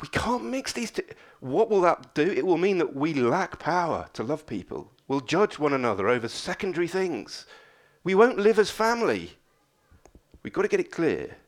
We 0.05 0.09
can't 0.09 0.45
mix 0.45 0.75
these 0.75 0.91
two. 0.91 1.03
What 1.41 1.71
will 1.71 1.81
that 1.81 2.13
do? 2.13 2.31
It 2.31 2.45
will 2.45 2.59
mean 2.59 2.77
that 2.77 2.95
we 2.95 3.15
lack 3.15 3.59
power 3.59 4.07
to 4.13 4.23
love 4.23 4.47
people. 4.47 4.93
We'll 5.09 5.23
judge 5.23 5.59
one 5.59 5.73
another 5.73 6.11
over 6.11 6.29
secondary 6.29 6.89
things. 6.89 7.47
We 8.03 8.15
won't 8.15 8.39
live 8.39 8.59
as 8.59 8.71
family. 8.71 9.31
We've 10.43 10.53
got 10.53 10.61
to 10.61 10.69
get 10.69 10.79
it 10.79 10.91
clear. 10.91 11.39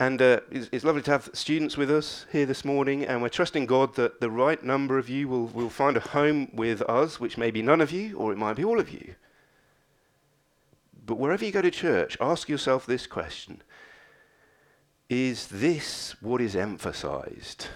And 0.00 0.22
uh, 0.22 0.40
it's, 0.50 0.70
it's, 0.72 0.84
lovely 0.86 1.02
to 1.02 1.10
have 1.10 1.28
students 1.34 1.76
with 1.76 1.90
us 1.90 2.24
here 2.32 2.46
this 2.46 2.64
morning, 2.64 3.04
and 3.04 3.20
we're 3.20 3.28
trusting 3.28 3.66
God 3.66 3.94
that 3.96 4.22
the 4.22 4.30
right 4.30 4.64
number 4.64 4.96
of 4.96 5.10
you 5.10 5.28
will, 5.28 5.48
will 5.48 5.68
find 5.68 5.98
a 5.98 6.00
home 6.00 6.48
with 6.54 6.80
us, 6.80 7.20
which 7.20 7.36
may 7.36 7.50
be 7.50 7.60
none 7.60 7.82
of 7.82 7.92
you, 7.92 8.16
or 8.16 8.32
it 8.32 8.38
might 8.38 8.56
be 8.56 8.64
all 8.64 8.80
of 8.80 8.90
you. 8.90 9.16
But 11.04 11.18
wherever 11.18 11.44
you 11.44 11.52
go 11.52 11.60
to 11.60 11.70
church, 11.70 12.16
ask 12.22 12.48
yourself 12.48 12.86
this 12.86 13.06
question 13.06 13.60
Is 15.08 15.46
this 15.46 16.20
what 16.20 16.40
is 16.40 16.56
emphasized? 16.56 17.68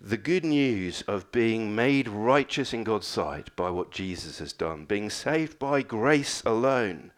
The 0.00 0.16
good 0.16 0.44
news 0.44 1.02
of 1.02 1.32
being 1.32 1.74
made 1.74 2.08
righteous 2.08 2.72
in 2.72 2.84
God's 2.84 3.06
sight 3.06 3.54
by 3.56 3.70
what 3.70 3.90
Jesus 3.90 4.38
has 4.38 4.52
done, 4.52 4.84
being 4.84 5.10
saved 5.10 5.58
by 5.58 5.82
grace 5.82 6.42
alone. 6.46 7.12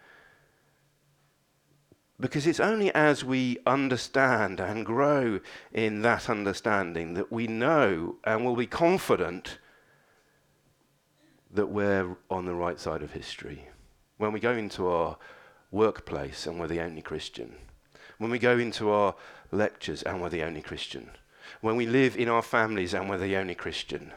Because 2.18 2.46
it's 2.46 2.58
only 2.58 2.92
as 2.94 3.24
we 3.24 3.58
understand 3.64 4.58
and 4.58 4.84
grow 4.84 5.38
in 5.72 6.02
that 6.02 6.28
understanding 6.28 7.14
that 7.14 7.30
we 7.30 7.46
know 7.46 8.16
and 8.24 8.44
will 8.44 8.56
be 8.56 8.66
confident 8.66 9.58
that 11.50 11.68
we're 11.68 12.16
on 12.28 12.44
the 12.44 12.54
right 12.54 12.80
side 12.80 13.02
of 13.02 13.12
history 13.12 13.68
when 14.16 14.32
we 14.32 14.40
go 14.40 14.52
into 14.52 14.88
our 14.88 15.16
workplace 15.70 16.46
and 16.46 16.58
we're 16.58 16.66
the 16.66 16.80
only 16.80 17.02
Christian, 17.02 17.54
when 18.18 18.30
we 18.30 18.38
go 18.38 18.58
into 18.58 18.90
our 18.90 19.14
lectures 19.50 20.02
and 20.02 20.20
we're 20.20 20.28
the 20.28 20.42
only 20.42 20.60
Christian, 20.60 21.10
when 21.60 21.76
we 21.76 21.86
live 21.86 22.16
in 22.16 22.28
our 22.28 22.42
families 22.42 22.94
and 22.94 23.08
we're 23.08 23.18
the 23.18 23.36
only 23.36 23.54
Christian, 23.54 24.12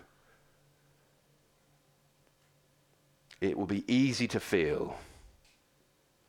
it 3.39 3.57
will 3.57 3.65
be 3.65 3.91
easy 3.91 4.27
to 4.27 4.39
feel 4.39 4.97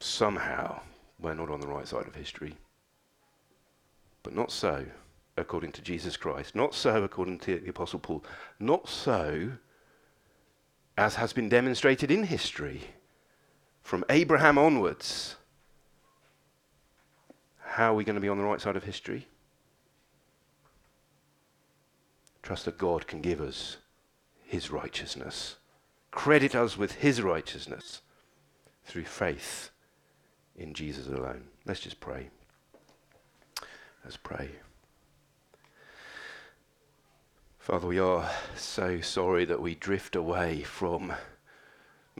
somehow 0.01 0.81
we're 1.19 1.35
not 1.35 1.51
on 1.51 1.61
the 1.61 1.67
right 1.67 1.87
side 1.87 2.07
of 2.07 2.15
history. 2.15 2.55
But 4.23 4.35
not 4.35 4.51
so 4.51 4.85
according 5.37 5.73
to 5.73 5.83
Jesus 5.83 6.17
Christ, 6.17 6.55
not 6.55 6.75
so 6.75 7.03
according 7.03 7.39
to 7.41 7.59
the 7.59 7.71
Apostle 7.71 7.99
Paul, 7.99 8.25
not 8.59 8.89
so 8.89 9.53
as 10.97 11.15
has 11.15 11.33
been 11.33 11.49
demonstrated 11.49 12.11
in 12.11 12.25
history 12.25 12.83
from 13.83 14.05
Abraham 14.11 14.59
onwards, 14.59 15.37
how 17.73 17.93
are 17.93 17.95
we 17.95 18.05
going 18.05 18.17
to 18.17 18.21
be 18.21 18.29
on 18.29 18.37
the 18.37 18.45
right 18.45 18.61
side 18.61 18.77
of 18.77 18.85
history? 18.85 19.27
Trust 22.43 22.67
that 22.67 22.77
God 22.77 23.07
can 23.07 23.23
give 23.23 23.41
us 23.41 23.79
his 24.45 24.71
righteousness, 24.71 25.57
credit 26.11 26.55
us 26.55 26.77
with 26.77 26.93
his 26.97 27.23
righteousness 27.23 28.03
through 28.85 29.05
faith 29.05 29.71
in 30.55 30.75
Jesus 30.75 31.07
alone. 31.07 31.45
Let's 31.65 31.81
just 31.81 31.99
pray. 31.99 32.29
Let's 34.05 34.19
pray. 34.19 34.51
Father, 37.59 37.87
we 37.87 37.99
are 37.99 38.29
so 38.55 39.01
sorry 39.01 39.47
that 39.47 39.63
we 39.63 39.77
drift 39.77 40.15
away 40.15 40.63
from 40.63 41.15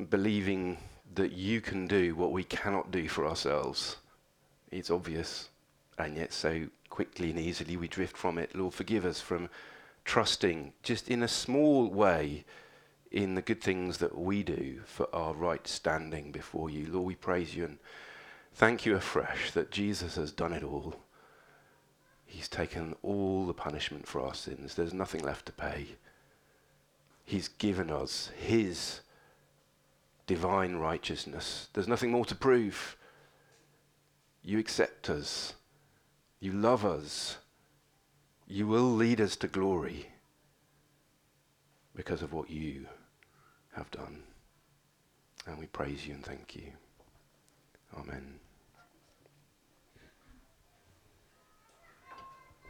believing 0.09 0.79
that 1.15 1.33
you 1.33 1.61
can 1.61 1.87
do 1.87 2.15
what 2.15 2.33
we 2.33 2.45
cannot 2.45 2.91
do 2.91 3.07
for 3.07 3.27
ourselves. 3.27 3.97
It's 4.73 4.91
obvious, 4.91 5.51
and 5.99 6.17
yet 6.17 6.33
so 6.33 6.67
quickly 6.89 7.31
and 7.31 7.39
easily 7.39 7.77
we 7.77 7.89
drift 7.89 8.17
from 8.17 8.39
it. 8.39 8.57
Lord, 8.57 8.75
forgive 8.75 9.05
us 9.05 9.21
from 9.21 9.49
trusting 10.05 10.73
just 10.83 11.09
in 11.09 11.23
a 11.23 11.29
small 11.29 11.89
way 11.89 12.45
in 13.11 13.35
the 13.35 13.43
good 13.43 13.61
things 13.61 13.99
that 13.99 14.17
we 14.19 14.43
do 14.43 14.81
for 14.87 15.15
our 15.15 15.35
right 15.35 15.69
standing 15.69 16.33
before 16.33 16.71
you. 16.71 16.87
Lord, 16.91 17.07
we 17.07 17.15
praise 17.15 17.55
you 17.55 17.67
and 17.67 17.79
thank 18.55 18.87
you 18.87 18.97
afresh 18.97 19.51
that 19.53 19.71
Jesus 19.71 20.17
has 20.17 20.33
done 20.33 20.55
it 20.55 20.65
all. 20.65 20.97
He's 22.25 22.49
taken 22.49 22.97
all 23.03 23.47
the 23.47 23.53
punishment 23.53 24.09
for 24.09 24.23
our 24.23 24.35
sins. 24.35 24.75
There's 24.75 24.95
nothing 24.95 25.23
left 25.23 25.45
to 25.47 25.53
pay. 25.53 25.87
He's 27.27 27.49
given 27.49 27.91
us 27.91 28.31
his 28.39 29.01
divine 30.27 30.77
righteousness. 30.77 31.69
There's 31.75 31.89
nothing 31.89 32.11
more 32.11 32.25
to 32.25 32.35
prove. 32.35 32.97
You 34.43 34.59
accept 34.59 35.09
us. 35.09 35.55
You 36.41 36.53
love 36.53 36.85
us. 36.85 37.39
You 38.47 38.67
will 38.67 38.93
lead 38.93 39.21
us 39.21 39.37
to 39.37 39.49
glory 39.49 40.09
because 41.95 42.23
of 42.23 42.33
what 42.33 42.51
you 42.51 42.87
have 43.75 43.91
done. 43.91 44.23
And 45.47 45.59
we 45.59 45.67
praise 45.67 46.07
you 46.07 46.15
and 46.15 46.25
thank 46.25 46.57
you. 46.57 46.73
Amen. 47.97 48.39